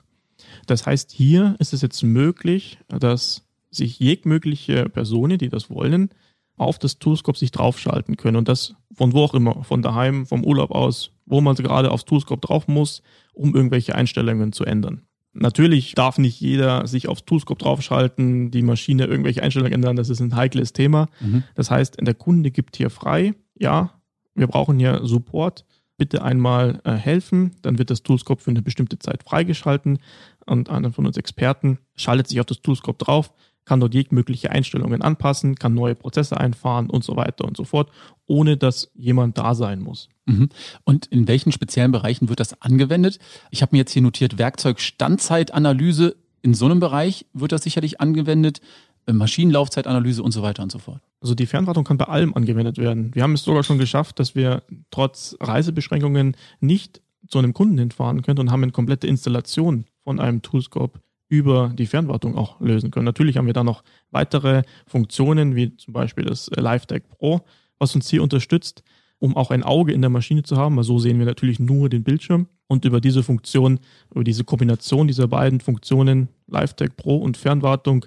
Das 0.67 0.87
heißt, 0.87 1.11
hier 1.13 1.57
ist 1.59 1.73
es 1.73 1.83
jetzt 1.83 2.03
möglich, 2.03 2.79
dass 2.89 3.43
sich 3.71 3.99
jegliche 3.99 4.89
Personen, 4.89 5.39
die 5.39 5.49
das 5.49 5.71
wollen, 5.71 6.11
auf 6.59 6.79
das 6.79 6.99
Toolscope 6.99 7.39
sich 7.39 7.51
draufschalten 7.51 8.17
können 8.17 8.37
und 8.37 8.49
das 8.49 8.75
von 8.93 9.13
wo 9.13 9.23
auch 9.23 9.35
immer, 9.35 9.65
von 9.65 9.83
daheim, 9.83 10.27
vom 10.27 10.45
Urlaub 10.45 10.71
aus, 10.71 11.13
wo 11.27 11.41
man 11.41 11.55
gerade 11.57 11.91
aufs 11.91 12.05
Toolscope 12.05 12.47
drauf 12.47 12.69
muss, 12.69 13.03
um 13.33 13.55
irgendwelche 13.55 13.95
Einstellungen 13.95 14.53
zu 14.53 14.65
ändern. 14.65 15.03
Natürlich 15.33 15.95
darf 15.95 16.19
nicht 16.19 16.41
jeder 16.41 16.87
sich 16.87 17.09
aufs 17.09 17.25
Toolscope 17.25 17.63
draufschalten, 17.63 18.51
die 18.51 18.63
Maschine 18.63 19.05
irgendwelche 19.05 19.43
Einstellungen 19.43 19.73
ändern, 19.73 19.97
das 19.97 20.09
ist 20.09 20.21
ein 20.21 20.35
heikles 20.35 20.73
Thema. 20.73 21.09
Mhm. 21.21 21.45
Das 21.55 21.71
heißt, 21.71 21.99
der 22.01 22.15
Kunde 22.15 22.51
gibt 22.51 22.77
hier 22.77 22.91
frei, 22.91 23.35
ja, 23.55 23.93
wir 24.35 24.47
brauchen 24.47 24.79
hier 24.79 25.01
Support, 25.05 25.65
bitte 25.97 26.23
einmal 26.23 26.81
äh, 26.85 26.93
helfen, 26.93 27.57
dann 27.63 27.79
wird 27.79 27.91
das 27.91 28.03
Toolscope 28.03 28.43
für 28.43 28.51
eine 28.51 28.63
bestimmte 28.63 28.99
Zeit 28.99 29.23
freigeschalten 29.25 29.99
und 30.47 30.71
einer 30.71 30.93
von 30.93 31.07
uns 31.07 31.17
Experten 31.17 31.79
schaltet 31.95 32.29
sich 32.29 32.41
auf 32.41 32.47
das 32.47 32.63
Toolscope 32.63 33.05
drauf, 33.05 33.33
kann 33.69 33.81
dort 33.81 33.95
jegliche 33.95 34.51
Einstellungen 34.51 35.03
anpassen, 35.03 35.55
kann 35.55 35.75
neue 35.75 35.95
Prozesse 35.95 36.41
einfahren 36.41 36.89
und 36.89 37.05
so 37.05 37.17
weiter 37.17 37.45
und 37.45 37.57
so 37.57 37.65
fort, 37.65 37.91
ohne 38.27 38.57
dass 38.57 38.91
jemand 38.95 39.37
da 39.37 39.55
sein 39.55 39.81
muss. 39.81 40.09
Mhm. 40.25 40.49
Und 40.85 41.07
in 41.07 41.29
welchen 41.29 41.53
speziellen 41.53 41.93
Bereichen 41.93 42.29
wird 42.31 42.41
das 42.41 42.61
angewendet? 42.63 43.19
Ich 43.51 43.63
habe 43.63 43.77
mir 43.77 43.79
jetzt 43.79 43.93
hier 43.93 44.03
notiert, 44.03 44.39
Werkzeug 44.39 44.81
Standzeitanalyse. 44.81 46.17
In 46.41 46.55
so 46.55 46.65
einem 46.65 46.81
Bereich 46.81 47.27
wird 47.35 47.53
das 47.53 47.63
sicherlich 47.63 48.01
angewendet. 48.01 48.61
Äh, 49.07 49.13
Maschinenlaufzeitanalyse 49.13 50.23
und 50.23 50.33
so 50.33 50.43
weiter 50.43 50.63
und 50.63 50.73
so 50.73 50.79
fort. 50.79 51.03
Also 51.21 51.35
die 51.35 51.47
Fernwartung 51.47 51.85
kann 51.85 51.99
bei 51.99 52.07
allem 52.07 52.35
angewendet 52.35 52.79
werden. 52.79 53.15
Wir 53.15 53.23
haben 53.23 53.35
es 53.35 53.43
sogar 53.43 53.65
schon 53.65 53.79
geschafft, 53.79 54.19
dass 54.19 54.35
wir 54.35 54.63
trotz 54.91 55.37
Reisebeschränkungen 55.41 56.37
nicht 56.61 57.03
zu 57.29 57.39
einem 57.39 57.53
Kunden 57.53 57.77
hinfahren 57.77 58.23
können 58.23 58.39
und 58.39 58.51
haben 58.51 58.63
eine 58.63 58.73
komplette 58.73 59.07
Installation 59.07 59.85
von 60.05 60.21
einem 60.21 60.41
Toolscope 60.41 61.01
über 61.29 61.73
die 61.77 61.87
Fernwartung 61.87 62.37
auch 62.37 62.61
lösen 62.61 62.91
können. 62.91 63.05
Natürlich 63.05 63.37
haben 63.37 63.47
wir 63.47 63.53
da 63.53 63.65
noch 63.65 63.83
weitere 64.11 64.63
Funktionen, 64.87 65.55
wie 65.55 65.77
zum 65.77 65.93
Beispiel 65.93 66.25
das 66.25 66.51
LiveTech 66.55 67.03
Pro, 67.09 67.41
was 67.79 67.95
uns 67.95 68.09
hier 68.09 68.23
unterstützt, 68.23 68.83
um 69.19 69.37
auch 69.37 69.51
ein 69.51 69.63
Auge 69.63 69.93
in 69.93 70.01
der 70.01 70.11
Maschine 70.11 70.43
zu 70.43 70.57
haben, 70.57 70.77
weil 70.77 70.85
so 70.85 70.99
sehen 70.99 71.19
wir 71.19 71.27
natürlich 71.27 71.59
nur 71.59 71.89
den 71.89 72.03
Bildschirm. 72.03 72.49
Und 72.67 72.85
über 72.85 73.01
diese 73.01 73.23
Funktion, 73.23 73.81
über 74.11 74.25
diese 74.25 74.45
Kombination 74.45 75.07
dieser 75.07 75.29
beiden 75.29 75.61
Funktionen, 75.61 76.29
LiveTech 76.47 76.97
Pro 76.97 77.17
und 77.17 77.37
Fernwartung, 77.37 78.07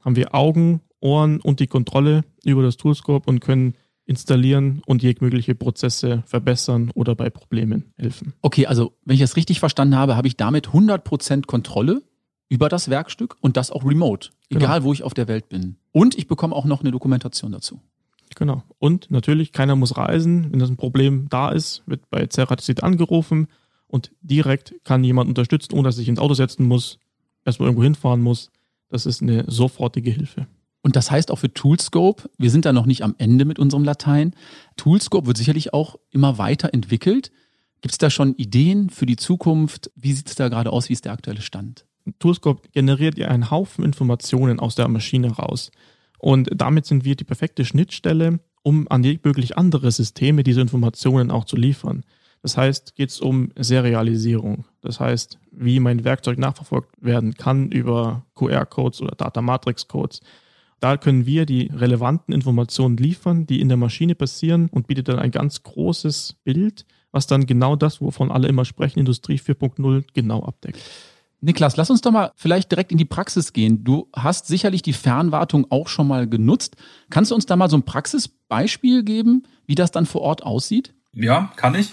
haben 0.00 0.16
wir 0.16 0.34
Augen, 0.34 0.80
Ohren 1.00 1.40
und 1.40 1.60
die 1.60 1.66
Kontrolle 1.66 2.22
über 2.44 2.62
das 2.62 2.76
Toolscope 2.76 3.28
und 3.28 3.40
können 3.40 3.74
installieren 4.04 4.82
und 4.86 5.02
jegliche 5.02 5.54
Prozesse 5.54 6.24
verbessern 6.26 6.90
oder 6.94 7.14
bei 7.14 7.30
Problemen 7.30 7.92
helfen. 7.96 8.34
Okay, 8.42 8.66
also 8.66 8.92
wenn 9.04 9.14
ich 9.14 9.20
das 9.20 9.36
richtig 9.36 9.60
verstanden 9.60 9.94
habe, 9.94 10.16
habe 10.16 10.26
ich 10.26 10.36
damit 10.36 10.68
100% 10.68 11.46
Kontrolle 11.46 12.02
über 12.50 12.68
das 12.68 12.90
Werkstück 12.90 13.36
und 13.40 13.56
das 13.56 13.70
auch 13.70 13.84
remote, 13.84 14.30
genau. 14.50 14.60
egal 14.60 14.82
wo 14.82 14.92
ich 14.92 15.02
auf 15.02 15.14
der 15.14 15.28
Welt 15.28 15.48
bin. 15.48 15.76
Und 15.92 16.18
ich 16.18 16.26
bekomme 16.26 16.54
auch 16.54 16.66
noch 16.66 16.80
eine 16.80 16.90
Dokumentation 16.90 17.52
dazu. 17.52 17.80
Genau. 18.36 18.62
Und 18.78 19.10
natürlich, 19.10 19.52
keiner 19.52 19.76
muss 19.76 19.96
reisen. 19.96 20.52
Wenn 20.52 20.58
das 20.58 20.68
ein 20.68 20.76
Problem 20.76 21.28
da 21.30 21.50
ist, 21.50 21.82
wird 21.86 22.10
bei 22.10 22.26
Ceratizid 22.26 22.82
angerufen 22.82 23.48
und 23.86 24.12
direkt 24.20 24.74
kann 24.84 25.02
jemand 25.02 25.28
unterstützen, 25.28 25.74
ohne 25.74 25.84
dass 25.84 25.98
ich 25.98 26.08
ins 26.08 26.18
Auto 26.18 26.34
setzen 26.34 26.66
muss, 26.66 26.98
erstmal 27.44 27.68
irgendwo 27.68 27.84
hinfahren 27.84 28.20
muss. 28.20 28.50
Das 28.88 29.06
ist 29.06 29.22
eine 29.22 29.44
sofortige 29.48 30.10
Hilfe. 30.10 30.46
Und 30.82 30.96
das 30.96 31.10
heißt 31.10 31.30
auch 31.30 31.36
für 31.36 31.52
Toolscope, 31.52 32.30
wir 32.38 32.50
sind 32.50 32.64
da 32.64 32.72
noch 32.72 32.86
nicht 32.86 33.02
am 33.02 33.14
Ende 33.18 33.44
mit 33.44 33.58
unserem 33.58 33.84
Latein. 33.84 34.34
Toolscope 34.76 35.26
wird 35.26 35.36
sicherlich 35.36 35.72
auch 35.72 35.96
immer 36.10 36.38
weiter 36.38 36.72
entwickelt. 36.72 37.30
Gibt 37.80 37.92
es 37.92 37.98
da 37.98 38.10
schon 38.10 38.34
Ideen 38.34 38.90
für 38.90 39.06
die 39.06 39.16
Zukunft? 39.16 39.90
Wie 39.94 40.12
sieht 40.12 40.28
es 40.28 40.34
da 40.34 40.48
gerade 40.48 40.72
aus? 40.72 40.88
Wie 40.88 40.94
ist 40.94 41.04
der 41.04 41.12
aktuelle 41.12 41.42
Stand? 41.42 41.86
Toolscope 42.18 42.68
generiert 42.72 43.18
ja 43.18 43.28
einen 43.28 43.50
Haufen 43.50 43.84
Informationen 43.84 44.60
aus 44.60 44.74
der 44.74 44.88
Maschine 44.88 45.32
raus. 45.32 45.70
Und 46.18 46.50
damit 46.54 46.86
sind 46.86 47.04
wir 47.04 47.16
die 47.16 47.24
perfekte 47.24 47.64
Schnittstelle, 47.64 48.40
um 48.62 48.86
an 48.90 49.02
jegliche 49.04 49.56
andere 49.56 49.90
Systeme 49.90 50.42
diese 50.42 50.60
Informationen 50.60 51.30
auch 51.30 51.44
zu 51.44 51.56
liefern. 51.56 52.04
Das 52.42 52.56
heißt, 52.56 52.94
geht 52.94 53.10
es 53.10 53.20
um 53.20 53.50
Serialisierung. 53.56 54.64
Das 54.80 55.00
heißt, 55.00 55.38
wie 55.52 55.80
mein 55.80 56.04
Werkzeug 56.04 56.38
nachverfolgt 56.38 56.90
werden 57.00 57.34
kann 57.34 57.70
über 57.70 58.24
QR-Codes 58.34 59.02
oder 59.02 59.14
Data 59.14 59.42
Matrix-Codes. 59.42 60.20
Da 60.80 60.96
können 60.96 61.26
wir 61.26 61.44
die 61.44 61.70
relevanten 61.74 62.32
Informationen 62.32 62.96
liefern, 62.96 63.46
die 63.46 63.60
in 63.60 63.68
der 63.68 63.76
Maschine 63.76 64.14
passieren 64.14 64.68
und 64.70 64.86
bietet 64.86 65.08
dann 65.08 65.18
ein 65.18 65.30
ganz 65.30 65.62
großes 65.62 66.36
Bild, 66.42 66.86
was 67.12 67.26
dann 67.26 67.44
genau 67.44 67.76
das, 67.76 68.00
wovon 68.00 68.30
alle 68.30 68.48
immer 68.48 68.64
sprechen, 68.64 69.00
Industrie 69.00 69.36
4.0 69.36 70.04
genau 70.14 70.42
abdeckt. 70.42 70.80
Niklas, 71.42 71.76
lass 71.76 71.88
uns 71.88 72.02
doch 72.02 72.10
mal 72.10 72.32
vielleicht 72.36 72.70
direkt 72.70 72.92
in 72.92 72.98
die 72.98 73.06
Praxis 73.06 73.54
gehen. 73.54 73.82
Du 73.82 74.08
hast 74.14 74.46
sicherlich 74.46 74.82
die 74.82 74.92
Fernwartung 74.92 75.66
auch 75.70 75.88
schon 75.88 76.06
mal 76.06 76.28
genutzt. 76.28 76.76
Kannst 77.08 77.30
du 77.30 77.34
uns 77.34 77.46
da 77.46 77.56
mal 77.56 77.70
so 77.70 77.78
ein 77.78 77.84
Praxisbeispiel 77.84 79.04
geben, 79.04 79.44
wie 79.66 79.74
das 79.74 79.90
dann 79.90 80.04
vor 80.04 80.20
Ort 80.20 80.42
aussieht? 80.42 80.92
Ja, 81.12 81.52
kann 81.56 81.74
ich. 81.74 81.92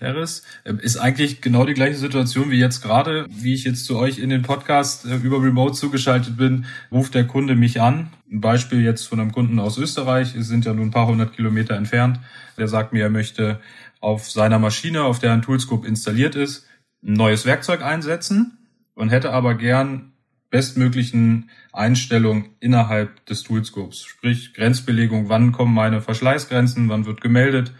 Harris, 0.00 0.42
ist 0.64 0.96
eigentlich 0.96 1.40
genau 1.40 1.64
die 1.64 1.74
gleiche 1.74 1.96
Situation 1.96 2.50
wie 2.50 2.58
jetzt 2.58 2.82
gerade, 2.82 3.26
wie 3.30 3.54
ich 3.54 3.64
jetzt 3.64 3.84
zu 3.84 3.96
euch 3.96 4.18
in 4.18 4.28
den 4.28 4.42
Podcast 4.42 5.04
äh, 5.04 5.16
über 5.16 5.40
Remote 5.42 5.74
zugeschaltet 5.74 6.36
bin, 6.36 6.66
ruft 6.90 7.14
der 7.14 7.26
Kunde 7.26 7.54
mich 7.54 7.80
an. 7.80 8.10
Ein 8.30 8.40
Beispiel 8.40 8.82
jetzt 8.82 9.06
von 9.06 9.20
einem 9.20 9.30
Kunden 9.30 9.58
aus 9.60 9.78
Österreich, 9.78 10.34
es 10.34 10.48
sind 10.48 10.64
ja 10.64 10.74
nur 10.74 10.84
ein 10.84 10.90
paar 10.90 11.06
hundert 11.06 11.34
Kilometer 11.34 11.76
entfernt. 11.76 12.18
Der 12.58 12.66
sagt 12.66 12.92
mir, 12.92 13.04
er 13.04 13.10
möchte 13.10 13.60
auf 14.00 14.28
seiner 14.30 14.58
Maschine, 14.58 15.04
auf 15.04 15.18
der 15.18 15.32
ein 15.32 15.42
Toolscope 15.42 15.86
installiert 15.86 16.34
ist, 16.34 16.66
ein 17.02 17.12
neues 17.12 17.46
Werkzeug 17.46 17.82
einsetzen 17.82 18.55
und 18.96 19.10
hätte 19.10 19.32
aber 19.32 19.54
gern 19.54 20.12
bestmöglichen 20.50 21.50
Einstellungen 21.72 22.46
innerhalb 22.60 23.24
des 23.26 23.44
Toolscopes. 23.44 24.02
Sprich, 24.04 24.54
Grenzbelegung, 24.54 25.28
wann 25.28 25.52
kommen 25.52 25.74
meine 25.74 26.00
Verschleißgrenzen, 26.00 26.88
wann 26.88 27.06
wird 27.06 27.20
gemeldet. 27.20 27.72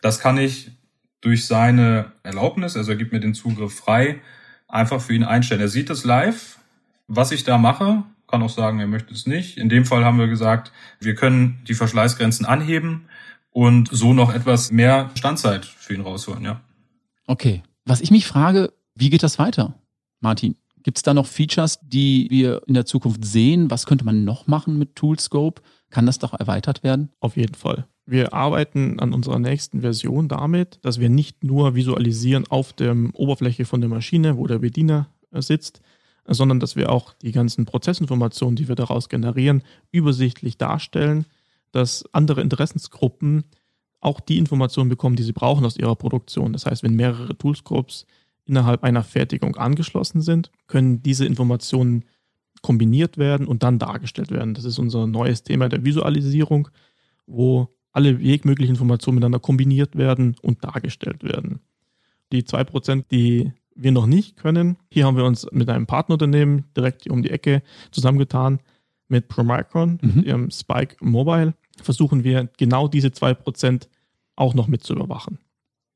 Das 0.00 0.20
kann 0.20 0.38
ich 0.38 0.70
durch 1.20 1.46
seine 1.46 2.12
Erlaubnis, 2.22 2.76
also 2.76 2.92
er 2.92 2.96
gibt 2.96 3.12
mir 3.12 3.20
den 3.20 3.34
Zugriff 3.34 3.74
frei, 3.74 4.20
einfach 4.68 5.00
für 5.00 5.12
ihn 5.12 5.24
einstellen. 5.24 5.60
Er 5.60 5.68
sieht 5.68 5.90
es 5.90 6.04
live, 6.04 6.58
was 7.08 7.32
ich 7.32 7.44
da 7.44 7.58
mache, 7.58 8.04
kann 8.28 8.42
auch 8.42 8.50
sagen, 8.50 8.78
er 8.78 8.86
möchte 8.86 9.12
es 9.12 9.26
nicht. 9.26 9.58
In 9.58 9.68
dem 9.68 9.84
Fall 9.84 10.04
haben 10.04 10.18
wir 10.18 10.28
gesagt, 10.28 10.72
wir 11.00 11.14
können 11.14 11.60
die 11.66 11.74
Verschleißgrenzen 11.74 12.46
anheben 12.46 13.08
und 13.50 13.88
so 13.90 14.14
noch 14.14 14.32
etwas 14.32 14.70
mehr 14.70 15.10
Standzeit 15.14 15.64
für 15.64 15.94
ihn 15.94 16.00
rausholen, 16.00 16.44
ja. 16.44 16.60
Okay. 17.26 17.62
Was 17.84 18.00
ich 18.00 18.10
mich 18.10 18.26
frage, 18.26 18.72
wie 18.94 19.10
geht 19.10 19.22
das 19.22 19.38
weiter, 19.38 19.74
Martin? 20.20 20.54
Gibt 20.82 20.98
es 20.98 21.02
da 21.02 21.14
noch 21.14 21.26
Features, 21.26 21.78
die 21.82 22.26
wir 22.30 22.62
in 22.66 22.74
der 22.74 22.86
Zukunft 22.86 23.24
sehen? 23.24 23.70
Was 23.70 23.86
könnte 23.86 24.04
man 24.04 24.24
noch 24.24 24.46
machen 24.46 24.78
mit 24.78 24.96
Toolscope? 24.96 25.62
Kann 25.90 26.06
das 26.06 26.18
doch 26.18 26.32
erweitert 26.32 26.82
werden? 26.82 27.10
Auf 27.20 27.36
jeden 27.36 27.54
Fall. 27.54 27.86
Wir 28.06 28.32
arbeiten 28.32 28.98
an 28.98 29.12
unserer 29.12 29.38
nächsten 29.38 29.82
Version 29.82 30.28
damit, 30.28 30.78
dass 30.82 30.98
wir 30.98 31.08
nicht 31.08 31.44
nur 31.44 31.74
visualisieren 31.74 32.46
auf 32.48 32.72
der 32.72 32.96
Oberfläche 33.14 33.64
von 33.64 33.80
der 33.80 33.90
Maschine, 33.90 34.36
wo 34.36 34.46
der 34.46 34.58
Bediener 34.58 35.08
äh, 35.30 35.42
sitzt, 35.42 35.80
sondern 36.26 36.60
dass 36.60 36.76
wir 36.76 36.90
auch 36.90 37.14
die 37.14 37.32
ganzen 37.32 37.66
Prozessinformationen, 37.66 38.56
die 38.56 38.68
wir 38.68 38.74
daraus 38.74 39.08
generieren, 39.08 39.62
übersichtlich 39.92 40.58
darstellen, 40.58 41.26
dass 41.72 42.04
andere 42.12 42.40
Interessensgruppen 42.40 43.44
auch 44.00 44.20
die 44.20 44.38
Informationen 44.38 44.88
bekommen, 44.88 45.16
die 45.16 45.22
sie 45.22 45.32
brauchen 45.32 45.64
aus 45.64 45.76
ihrer 45.76 45.96
Produktion. 45.96 46.52
Das 46.52 46.66
heißt, 46.66 46.82
wenn 46.82 46.94
mehrere 46.94 47.36
Toolscopes 47.36 48.06
innerhalb 48.50 48.82
einer 48.82 49.04
Fertigung 49.04 49.56
angeschlossen 49.56 50.20
sind, 50.20 50.50
können 50.66 51.02
diese 51.02 51.24
Informationen 51.24 52.04
kombiniert 52.62 53.16
werden 53.16 53.46
und 53.46 53.62
dann 53.62 53.78
dargestellt 53.78 54.30
werden. 54.30 54.54
Das 54.54 54.64
ist 54.64 54.78
unser 54.78 55.06
neues 55.06 55.44
Thema 55.44 55.68
der 55.68 55.84
Visualisierung, 55.84 56.68
wo 57.26 57.68
alle 57.92 58.18
jeglichen 58.18 58.70
Informationen 58.70 59.16
miteinander 59.16 59.38
kombiniert 59.38 59.96
werden 59.96 60.36
und 60.42 60.64
dargestellt 60.64 61.22
werden. 61.22 61.60
Die 62.32 62.44
zwei 62.44 62.64
Prozent, 62.64 63.06
die 63.10 63.52
wir 63.74 63.92
noch 63.92 64.06
nicht 64.06 64.36
können, 64.36 64.76
hier 64.90 65.06
haben 65.06 65.16
wir 65.16 65.24
uns 65.24 65.46
mit 65.52 65.68
einem 65.70 65.86
Partnerunternehmen 65.86 66.64
direkt 66.76 67.08
um 67.08 67.22
die 67.22 67.30
Ecke 67.30 67.62
zusammengetan. 67.92 68.60
Mit 69.08 69.26
Promicron, 69.26 69.98
mhm. 70.00 70.12
mit 70.14 70.26
ihrem 70.26 70.50
Spike 70.50 70.96
Mobile, 71.00 71.54
versuchen 71.82 72.22
wir 72.22 72.48
genau 72.58 72.86
diese 72.86 73.10
zwei 73.10 73.34
Prozent 73.34 73.88
auch 74.36 74.54
noch 74.54 74.68
mit 74.68 74.84
zu 74.84 74.94
überwachen. 74.94 75.38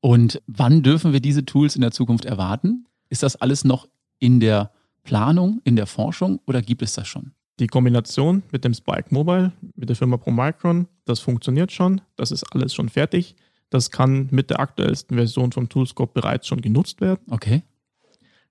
Und 0.05 0.39
wann 0.45 0.83
dürfen 0.83 1.13
wir 1.13 1.19
diese 1.19 1.45
Tools 1.45 1.73
in 1.73 1.81
der 1.81 1.89
Zukunft 1.89 2.25
erwarten? 2.25 2.85
Ist 3.09 3.23
das 3.23 3.37
alles 3.37 3.65
noch 3.65 3.87
in 4.19 4.39
der 4.39 4.69
Planung, 5.01 5.61
in 5.63 5.75
der 5.75 5.87
Forschung 5.87 6.39
oder 6.45 6.61
gibt 6.61 6.83
es 6.83 6.93
das 6.93 7.07
schon? 7.07 7.31
Die 7.57 7.65
Kombination 7.65 8.43
mit 8.51 8.63
dem 8.63 8.75
Spike 8.75 9.07
Mobile, 9.09 9.51
mit 9.75 9.89
der 9.89 9.95
Firma 9.95 10.17
Promicron, 10.17 10.87
das 11.05 11.21
funktioniert 11.21 11.71
schon. 11.71 12.01
Das 12.17 12.29
ist 12.29 12.43
alles 12.53 12.75
schon 12.75 12.89
fertig. 12.89 13.35
Das 13.71 13.89
kann 13.89 14.27
mit 14.29 14.51
der 14.51 14.59
aktuellsten 14.59 15.17
Version 15.17 15.51
vom 15.51 15.69
Toolscope 15.69 16.13
bereits 16.13 16.45
schon 16.45 16.61
genutzt 16.61 17.01
werden. 17.01 17.25
Okay. 17.31 17.63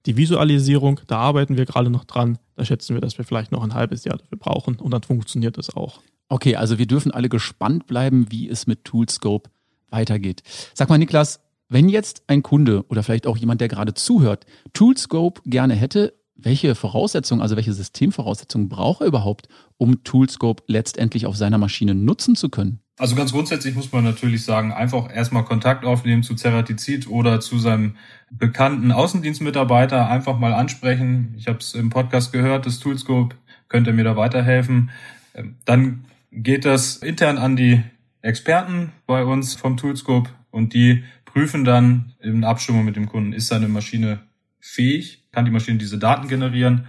Die 0.06 0.16
Visualisierung, 0.16 1.02
da 1.06 1.18
arbeiten 1.18 1.56
wir 1.56 1.66
gerade 1.66 1.88
noch 1.88 2.02
dran. 2.02 2.36
Da 2.56 2.64
schätzen 2.64 2.96
wir, 2.96 3.00
dass 3.00 3.16
wir 3.16 3.24
vielleicht 3.24 3.52
noch 3.52 3.62
ein 3.62 3.74
halbes 3.74 4.02
Jahr 4.02 4.18
dafür 4.18 4.38
brauchen 4.38 4.80
und 4.80 4.90
dann 4.90 5.04
funktioniert 5.04 5.56
das 5.56 5.70
auch. 5.70 6.00
Okay, 6.28 6.56
also 6.56 6.78
wir 6.78 6.86
dürfen 6.88 7.12
alle 7.12 7.28
gespannt 7.28 7.86
bleiben, 7.86 8.26
wie 8.32 8.48
es 8.48 8.66
mit 8.66 8.84
Toolscope 8.84 9.50
weitergeht. 9.90 10.42
Sag 10.74 10.88
mal, 10.88 10.98
Niklas, 10.98 11.40
wenn 11.74 11.88
jetzt 11.88 12.22
ein 12.28 12.44
Kunde 12.44 12.84
oder 12.88 13.02
vielleicht 13.02 13.26
auch 13.26 13.36
jemand, 13.36 13.60
der 13.60 13.66
gerade 13.66 13.94
zuhört, 13.94 14.46
Toolscope 14.74 15.42
gerne 15.44 15.74
hätte, 15.74 16.14
welche 16.36 16.76
Voraussetzungen, 16.76 17.42
also 17.42 17.56
welche 17.56 17.72
Systemvoraussetzungen 17.72 18.68
braucht 18.68 19.00
er 19.00 19.08
überhaupt, 19.08 19.48
um 19.76 20.04
Toolscope 20.04 20.62
letztendlich 20.68 21.26
auf 21.26 21.36
seiner 21.36 21.58
Maschine 21.58 21.96
nutzen 21.96 22.36
zu 22.36 22.48
können? 22.48 22.78
Also 22.96 23.16
ganz 23.16 23.32
grundsätzlich 23.32 23.74
muss 23.74 23.90
man 23.90 24.04
natürlich 24.04 24.44
sagen, 24.44 24.72
einfach 24.72 25.12
erstmal 25.12 25.44
Kontakt 25.44 25.84
aufnehmen 25.84 26.22
zu 26.22 26.36
Ceratizid 26.36 27.08
oder 27.08 27.40
zu 27.40 27.58
seinem 27.58 27.96
bekannten 28.30 28.92
Außendienstmitarbeiter, 28.92 30.08
einfach 30.08 30.38
mal 30.38 30.52
ansprechen. 30.52 31.34
Ich 31.36 31.48
habe 31.48 31.58
es 31.58 31.74
im 31.74 31.90
Podcast 31.90 32.32
gehört, 32.32 32.66
das 32.66 32.78
Toolscope, 32.78 33.34
könnt 33.68 33.88
ihr 33.88 33.94
mir 33.94 34.04
da 34.04 34.16
weiterhelfen. 34.16 34.90
Ähm, 35.34 35.56
dann 35.64 36.04
geht 36.30 36.64
das 36.64 36.98
intern 36.98 37.36
an 37.36 37.56
die 37.56 37.82
Experten 38.22 38.92
bei 39.06 39.24
uns 39.24 39.56
vom 39.56 39.76
Toolscope 39.76 40.30
und 40.52 40.72
die 40.72 41.02
prüfen 41.34 41.64
dann 41.64 42.12
in 42.20 42.44
Abstimmung 42.44 42.84
mit 42.84 42.94
dem 42.94 43.06
Kunden, 43.06 43.32
ist 43.32 43.48
seine 43.48 43.66
Maschine 43.66 44.20
fähig, 44.60 45.24
kann 45.32 45.44
die 45.44 45.50
Maschine 45.50 45.78
diese 45.78 45.98
Daten 45.98 46.28
generieren 46.28 46.86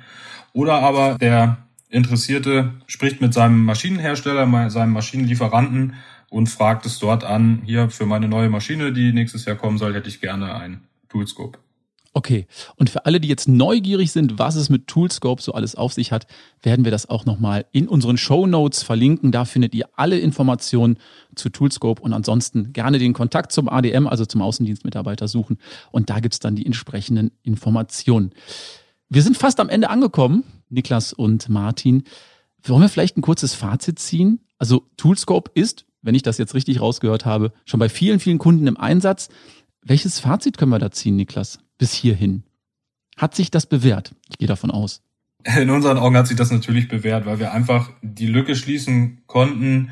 oder 0.53 0.75
aber 0.75 1.17
der 1.17 1.57
Interessierte 1.89 2.73
spricht 2.85 3.21
mit 3.21 3.33
seinem 3.33 3.65
Maschinenhersteller, 3.65 4.69
seinem 4.69 4.93
Maschinenlieferanten 4.93 5.95
und 6.29 6.47
fragt 6.47 6.85
es 6.85 6.99
dort 6.99 7.23
an, 7.23 7.63
hier 7.65 7.89
für 7.89 8.05
meine 8.05 8.27
neue 8.27 8.49
Maschine, 8.49 8.93
die 8.93 9.13
nächstes 9.13 9.45
Jahr 9.45 9.55
kommen 9.55 9.77
soll, 9.77 9.95
hätte 9.95 10.09
ich 10.09 10.21
gerne 10.21 10.55
ein 10.55 10.81
Toolscope. 11.09 11.64
Okay, 12.17 12.47
und 12.77 12.89
für 12.89 13.05
alle, 13.05 13.19
die 13.19 13.27
jetzt 13.27 13.49
neugierig 13.49 14.13
sind, 14.13 14.39
was 14.39 14.55
es 14.55 14.69
mit 14.69 14.87
Toolscope 14.87 15.41
so 15.41 15.51
alles 15.51 15.75
auf 15.75 15.91
sich 15.91 16.13
hat, 16.13 16.27
werden 16.63 16.85
wir 16.85 16.91
das 16.91 17.09
auch 17.09 17.25
nochmal 17.25 17.65
in 17.73 17.89
unseren 17.89 18.15
Show 18.15 18.47
Notes 18.47 18.83
verlinken. 18.83 19.33
Da 19.33 19.43
findet 19.43 19.75
ihr 19.75 19.89
alle 19.97 20.17
Informationen 20.17 20.97
zu 21.35 21.49
Toolscope 21.49 22.01
und 22.01 22.13
ansonsten 22.13 22.71
gerne 22.71 22.99
den 22.99 23.11
Kontakt 23.11 23.51
zum 23.51 23.67
ADM, 23.67 24.07
also 24.07 24.25
zum 24.25 24.41
Außendienstmitarbeiter 24.41 25.27
suchen 25.27 25.57
und 25.91 26.09
da 26.09 26.21
gibt's 26.21 26.39
dann 26.39 26.55
die 26.55 26.65
entsprechenden 26.65 27.31
Informationen. 27.43 28.31
Wir 29.09 29.21
sind 29.21 29.37
fast 29.37 29.59
am 29.59 29.67
Ende 29.67 29.89
angekommen, 29.89 30.45
Niklas 30.69 31.11
und 31.11 31.49
Martin. 31.49 32.05
Wollen 32.63 32.81
wir 32.81 32.89
vielleicht 32.89 33.17
ein 33.17 33.23
kurzes 33.23 33.53
Fazit 33.53 33.99
ziehen? 33.99 34.39
Also 34.57 34.83
Toolscope 34.95 35.51
ist, 35.53 35.85
wenn 36.01 36.15
ich 36.15 36.23
das 36.23 36.37
jetzt 36.37 36.53
richtig 36.53 36.79
rausgehört 36.79 37.25
habe, 37.25 37.51
schon 37.65 37.81
bei 37.81 37.89
vielen, 37.89 38.21
vielen 38.21 38.37
Kunden 38.37 38.67
im 38.67 38.77
Einsatz. 38.77 39.27
Welches 39.81 40.19
Fazit 40.19 40.57
können 40.57 40.71
wir 40.71 40.79
da 40.79 40.91
ziehen, 40.91 41.17
Niklas? 41.17 41.59
Bis 41.77 41.93
hierhin. 41.93 42.43
Hat 43.17 43.35
sich 43.35 43.51
das 43.51 43.65
bewährt? 43.65 44.13
Ich 44.29 44.37
gehe 44.37 44.47
davon 44.47 44.71
aus. 44.71 45.01
In 45.57 45.69
unseren 45.69 45.97
Augen 45.97 46.17
hat 46.17 46.27
sich 46.27 46.37
das 46.37 46.51
natürlich 46.51 46.87
bewährt, 46.87 47.25
weil 47.25 47.39
wir 47.39 47.53
einfach 47.53 47.91
die 48.01 48.27
Lücke 48.27 48.55
schließen 48.55 49.21
konnten 49.27 49.91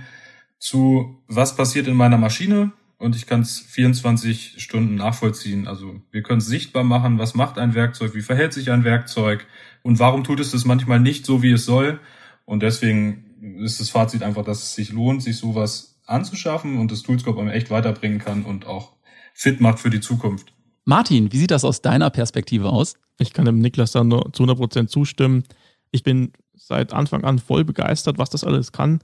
zu, 0.58 1.22
was 1.28 1.56
passiert 1.56 1.88
in 1.88 1.96
meiner 1.96 2.18
Maschine 2.18 2.72
und 2.98 3.18
ich 3.18 3.28
kann 3.28 3.42
es 3.42 3.60
24 3.60 4.64
Stunden 4.64 4.96
nachvollziehen. 4.96 5.68
Also 5.68 6.02
wir 6.12 6.24
können 6.24 6.40
es 6.40 6.48
sichtbar 6.48 6.86
machen, 6.86 7.20
was 7.20 7.36
macht 7.36 7.58
ein 7.58 7.76
Werkzeug, 7.76 8.16
wie 8.16 8.22
verhält 8.22 8.54
sich 8.54 8.72
ein 8.72 8.86
Werkzeug 8.86 9.46
und 9.82 10.00
warum 10.00 10.24
tut 10.24 10.40
es 10.40 10.52
das 10.52 10.64
manchmal 10.64 11.02
nicht 11.02 11.26
so, 11.26 11.44
wie 11.44 11.52
es 11.52 11.66
soll. 11.66 12.00
Und 12.46 12.64
deswegen 12.64 13.58
ist 13.62 13.82
das 13.82 13.90
Fazit 13.90 14.24
einfach, 14.24 14.46
dass 14.46 14.64
es 14.64 14.76
sich 14.76 14.94
lohnt, 14.94 15.22
sich 15.22 15.38
sowas 15.38 16.00
anzuschaffen 16.06 16.78
und 16.78 16.92
das 16.92 17.04
Toolscope 17.04 17.40
einem 17.40 17.50
echt 17.50 17.70
weiterbringen 17.70 18.20
kann 18.20 18.44
und 18.44 18.66
auch 18.66 18.94
fit 19.34 19.60
macht 19.60 19.80
für 19.80 19.90
die 19.90 20.02
Zukunft. 20.02 20.53
Martin, 20.86 21.32
wie 21.32 21.38
sieht 21.38 21.52
das 21.52 21.64
aus 21.64 21.82
deiner 21.82 22.10
Perspektive 22.10 22.70
aus? 22.70 22.96
Ich 23.20 23.34
kann 23.34 23.46
dem 23.46 23.60
Niklas 23.60 23.94
da 23.94 24.04
nur 24.04 24.34
zu 24.34 24.44
100 24.44 24.58
Prozent 24.58 24.90
zustimmen. 24.90 25.44
Ich 25.92 26.04
bin 26.04 26.34
seit 26.56 26.94
Anfang 26.94 27.24
an 27.24 27.40
voll 27.40 27.64
begeistert, 27.64 28.18
was 28.18 28.30
das 28.30 28.44
alles 28.44 28.72
kann. 28.72 29.00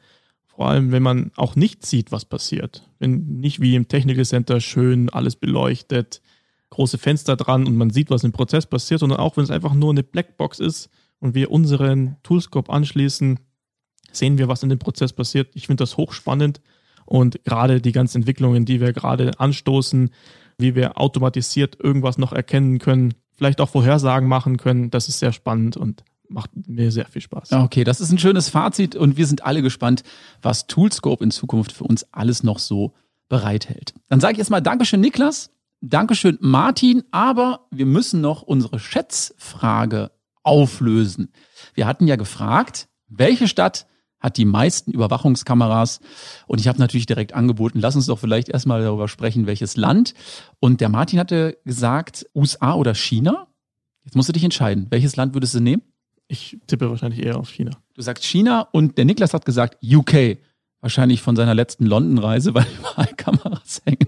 Vor 0.46 0.68
allem, 0.68 0.92
wenn 0.92 1.04
man 1.04 1.32
auch 1.36 1.56
nicht 1.56 1.86
sieht, 1.86 2.12
was 2.12 2.26
passiert. 2.26 2.90
Wenn 3.00 3.40
nicht 3.40 3.62
wie 3.62 3.76
im 3.76 3.88
Technical 3.88 4.26
Center 4.26 4.60
schön 4.60 5.10
alles 5.10 5.38
beleuchtet, 5.38 6.22
große 6.70 6.98
Fenster 6.98 7.38
dran 7.38 7.66
und 7.66 7.78
man 7.78 7.92
sieht, 7.92 8.10
was 8.10 8.24
im 8.24 8.34
Prozess 8.34 8.66
passiert, 8.66 9.00
sondern 9.00 9.20
auch 9.20 9.38
wenn 9.38 9.44
es 9.44 9.52
einfach 9.52 9.74
nur 9.74 9.92
eine 9.92 10.04
Blackbox 10.04 10.60
ist 10.60 10.90
und 11.20 11.34
wir 11.34 11.50
unseren 11.50 12.18
Toolscope 12.24 12.72
anschließen, 12.72 13.40
sehen 14.12 14.38
wir, 14.38 14.48
was 14.48 14.64
in 14.64 14.70
dem 14.70 14.80
Prozess 14.80 15.14
passiert. 15.14 15.50
Ich 15.54 15.68
finde 15.68 15.84
das 15.84 15.98
hochspannend 15.98 16.62
und 17.06 17.44
gerade 17.46 17.80
die 17.80 17.92
ganzen 17.92 18.18
Entwicklungen, 18.18 18.66
die 18.66 18.82
wir 18.82 18.92
gerade 18.92 19.40
anstoßen, 19.40 20.10
wie 20.60 20.76
wir 20.76 21.00
automatisiert 21.00 21.78
irgendwas 21.80 22.18
noch 22.18 22.34
erkennen 22.34 22.80
können, 22.80 23.14
vielleicht 23.36 23.62
auch 23.62 23.70
Vorhersagen 23.70 24.28
machen 24.28 24.58
können. 24.58 24.92
Das 24.92 25.08
ist 25.08 25.20
sehr 25.20 25.32
spannend 25.32 25.78
und 25.78 26.04
macht 26.28 26.52
mir 26.68 26.92
sehr 26.92 27.06
viel 27.06 27.22
Spaß. 27.22 27.54
Okay, 27.54 27.84
das 27.84 28.02
ist 28.02 28.12
ein 28.12 28.20
schönes 28.20 28.50
Fazit 28.50 28.96
und 28.96 29.18
wir 29.18 29.26
sind 29.26 29.44
alle 29.44 29.62
gespannt, 29.62 30.04
was 30.42 30.68
Toolscope 30.68 31.24
in 31.24 31.32
Zukunft 31.32 31.72
für 31.72 31.86
uns 31.86 32.06
alles 32.12 32.44
noch 32.44 32.60
so 32.60 32.94
bereithält. 33.30 33.94
Dann 34.10 34.20
sage 34.20 34.34
ich 34.34 34.40
erstmal 34.40 34.62
Dankeschön, 34.62 35.02
Niklas. 35.02 35.52
Dankeschön, 35.82 36.38
Martin. 36.42 37.04
Aber 37.12 37.68
wir 37.72 37.86
müssen 37.86 38.22
noch 38.22 38.42
unsere 38.42 38.80
Schätzfrage 38.80 40.12
auflösen. 40.44 41.32
Wir 41.74 41.88
hatten 41.88 42.08
ja 42.08 42.16
gefragt, 42.16 42.90
welche 43.08 43.48
Stadt 43.48 43.88
hat 44.20 44.38
die 44.38 44.46
meisten 44.46 44.92
Überwachungskameras. 44.92 46.00
Und 46.48 46.60
ich 46.60 46.68
habe 46.68 46.80
natürlich 46.80 47.06
direkt 47.06 47.34
angeboten, 47.34 47.80
lass 47.80 47.96
uns 47.96 48.08
doch 48.08 48.20
vielleicht 48.20 48.50
erstmal 48.50 48.82
darüber 48.82 49.08
sprechen, 49.08 49.46
welches 49.46 49.78
Land. 49.78 50.14
Und 50.60 50.82
der 50.82 50.90
Martin 50.90 51.20
hatte 51.20 51.58
gesagt, 51.66 52.26
USA 52.36 52.74
oder 52.74 52.94
China. 52.94 53.48
Jetzt 54.04 54.16
musst 54.16 54.30
du 54.30 54.34
dich 54.34 54.44
entscheiden. 54.44 54.88
Welches 54.90 55.16
Land 55.16 55.34
würdest 55.34 55.56
du 55.56 55.60
nehmen? 55.60 55.82
Ich 56.28 56.60
tippe 56.68 56.90
wahrscheinlich 56.90 57.26
eher 57.26 57.38
auf 57.38 57.50
China. 57.50 57.72
Du 57.96 58.02
sagst 58.02 58.24
China 58.24 58.68
und 58.72 58.98
der 58.98 59.06
Niklas 59.06 59.34
hat 59.34 59.46
gesagt 59.46 59.84
UK. 59.84 60.38
Wahrscheinlich 60.82 61.22
von 61.22 61.36
seiner 61.36 61.56
letzten 61.56 61.86
London-Reise, 61.86 62.54
weil 62.54 62.68
überall 62.78 63.14
Kameras 63.16 63.82
hängen. 63.86 64.08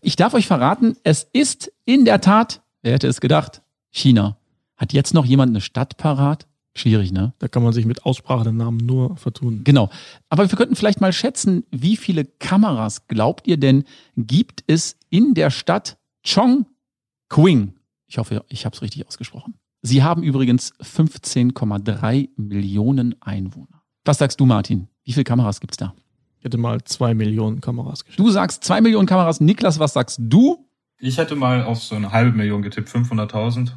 Ich 0.00 0.16
darf 0.16 0.34
euch 0.34 0.46
verraten, 0.46 0.96
es 1.04 1.28
ist 1.32 1.72
in 1.84 2.04
der 2.04 2.20
Tat, 2.20 2.62
wer 2.82 2.92
hätte 2.92 3.08
es 3.08 3.20
gedacht, 3.20 3.62
China. 3.90 4.38
Hat 4.76 4.92
jetzt 4.92 5.14
noch 5.14 5.24
jemand 5.24 5.50
eine 5.50 5.60
Stadt 5.60 5.96
parat? 5.96 6.46
Schwierig, 6.76 7.10
ne? 7.10 7.32
Da 7.38 7.48
kann 7.48 7.62
man 7.62 7.72
sich 7.72 7.86
mit 7.86 8.04
Aussprache 8.04 8.44
der 8.44 8.52
Namen 8.52 8.76
nur 8.76 9.16
vertun. 9.16 9.62
Genau. 9.64 9.88
Aber 10.28 10.50
wir 10.50 10.58
könnten 10.58 10.76
vielleicht 10.76 11.00
mal 11.00 11.12
schätzen, 11.12 11.64
wie 11.70 11.96
viele 11.96 12.26
Kameras 12.26 13.06
glaubt 13.08 13.46
ihr 13.46 13.56
denn 13.56 13.84
gibt 14.14 14.62
es 14.66 14.98
in 15.08 15.32
der 15.32 15.50
Stadt 15.50 15.96
Chongqing? 16.22 17.72
Ich 18.06 18.18
hoffe, 18.18 18.44
ich 18.48 18.66
habe 18.66 18.76
es 18.76 18.82
richtig 18.82 19.06
ausgesprochen. 19.06 19.54
Sie 19.80 20.02
haben 20.02 20.22
übrigens 20.22 20.74
15,3 20.80 22.28
Millionen 22.36 23.14
Einwohner. 23.22 23.82
Was 24.04 24.18
sagst 24.18 24.38
du, 24.38 24.44
Martin? 24.44 24.88
Wie 25.04 25.12
viele 25.12 25.24
Kameras 25.24 25.60
gibt's 25.60 25.78
da? 25.78 25.94
Ich 26.38 26.44
hätte 26.44 26.58
mal 26.58 26.84
zwei 26.84 27.14
Millionen 27.14 27.62
Kameras 27.62 28.04
geschätzt. 28.04 28.18
Du 28.18 28.30
sagst 28.30 28.64
zwei 28.64 28.82
Millionen 28.82 29.06
Kameras. 29.06 29.40
Niklas, 29.40 29.78
was 29.78 29.94
sagst 29.94 30.18
du? 30.20 30.68
Ich 30.98 31.16
hätte 31.16 31.36
mal 31.36 31.64
auf 31.64 31.82
so 31.82 31.94
eine 31.94 32.12
halbe 32.12 32.36
Million 32.36 32.60
getippt, 32.60 32.90
500.000. 32.90 33.70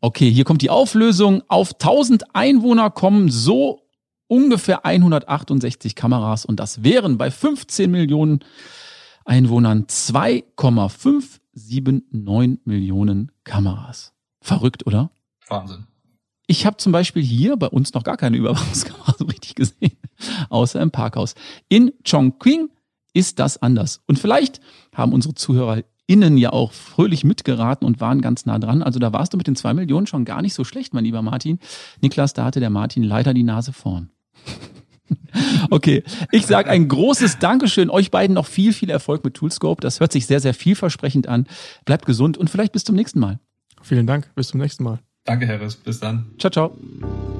Okay, 0.00 0.30
hier 0.30 0.44
kommt 0.44 0.62
die 0.62 0.70
Auflösung. 0.70 1.42
Auf 1.48 1.74
1000 1.74 2.34
Einwohner 2.34 2.88
kommen 2.90 3.30
so 3.30 3.82
ungefähr 4.28 4.86
168 4.86 5.94
Kameras 5.94 6.46
und 6.46 6.58
das 6.58 6.82
wären 6.82 7.18
bei 7.18 7.30
15 7.30 7.90
Millionen 7.90 8.40
Einwohnern 9.26 9.88
2,579 9.88 12.60
Millionen 12.64 13.30
Kameras. 13.44 14.14
Verrückt, 14.40 14.86
oder? 14.86 15.10
Wahnsinn. 15.48 15.86
Ich 16.46 16.64
habe 16.64 16.78
zum 16.78 16.92
Beispiel 16.92 17.22
hier 17.22 17.56
bei 17.56 17.68
uns 17.68 17.92
noch 17.92 18.02
gar 18.02 18.16
keine 18.16 18.38
Überwachungskamera 18.38 19.14
so 19.18 19.26
richtig 19.26 19.54
gesehen, 19.54 19.98
außer 20.48 20.80
im 20.80 20.90
Parkhaus. 20.90 21.34
In 21.68 21.92
Chongqing 22.04 22.70
ist 23.12 23.38
das 23.38 23.60
anders. 23.60 24.00
Und 24.06 24.18
vielleicht 24.18 24.62
haben 24.94 25.12
unsere 25.12 25.34
Zuhörer 25.34 25.82
innen 26.10 26.36
ja 26.36 26.52
auch 26.52 26.72
fröhlich 26.72 27.22
mitgeraten 27.22 27.86
und 27.86 28.00
waren 28.00 28.20
ganz 28.20 28.44
nah 28.44 28.58
dran. 28.58 28.82
Also 28.82 28.98
da 28.98 29.12
warst 29.12 29.32
du 29.32 29.36
mit 29.36 29.46
den 29.46 29.54
zwei 29.54 29.72
Millionen 29.74 30.08
schon 30.08 30.24
gar 30.24 30.42
nicht 30.42 30.54
so 30.54 30.64
schlecht, 30.64 30.92
mein 30.92 31.04
lieber 31.04 31.22
Martin. 31.22 31.60
Niklas, 32.00 32.34
da 32.34 32.44
hatte 32.44 32.58
der 32.58 32.68
Martin 32.68 33.04
leider 33.04 33.32
die 33.32 33.44
Nase 33.44 33.72
vorn. 33.72 34.10
Okay, 35.70 36.04
ich 36.30 36.46
sage 36.46 36.70
ein 36.70 36.86
großes 36.86 37.40
Dankeschön. 37.40 37.90
Euch 37.90 38.12
beiden 38.12 38.34
noch 38.34 38.46
viel, 38.46 38.72
viel 38.72 38.90
Erfolg 38.90 39.24
mit 39.24 39.34
Toolscope. 39.34 39.80
Das 39.80 39.98
hört 39.98 40.12
sich 40.12 40.26
sehr, 40.26 40.38
sehr 40.38 40.54
vielversprechend 40.54 41.26
an. 41.26 41.48
Bleibt 41.84 42.06
gesund 42.06 42.38
und 42.38 42.48
vielleicht 42.48 42.72
bis 42.72 42.84
zum 42.84 42.94
nächsten 42.94 43.18
Mal. 43.18 43.40
Vielen 43.82 44.06
Dank. 44.06 44.30
Bis 44.36 44.48
zum 44.48 44.60
nächsten 44.60 44.84
Mal. 44.84 45.00
Danke, 45.24 45.48
Harris. 45.48 45.74
Bis 45.74 45.98
dann. 45.98 46.26
Ciao, 46.38 46.50
ciao. 46.50 47.39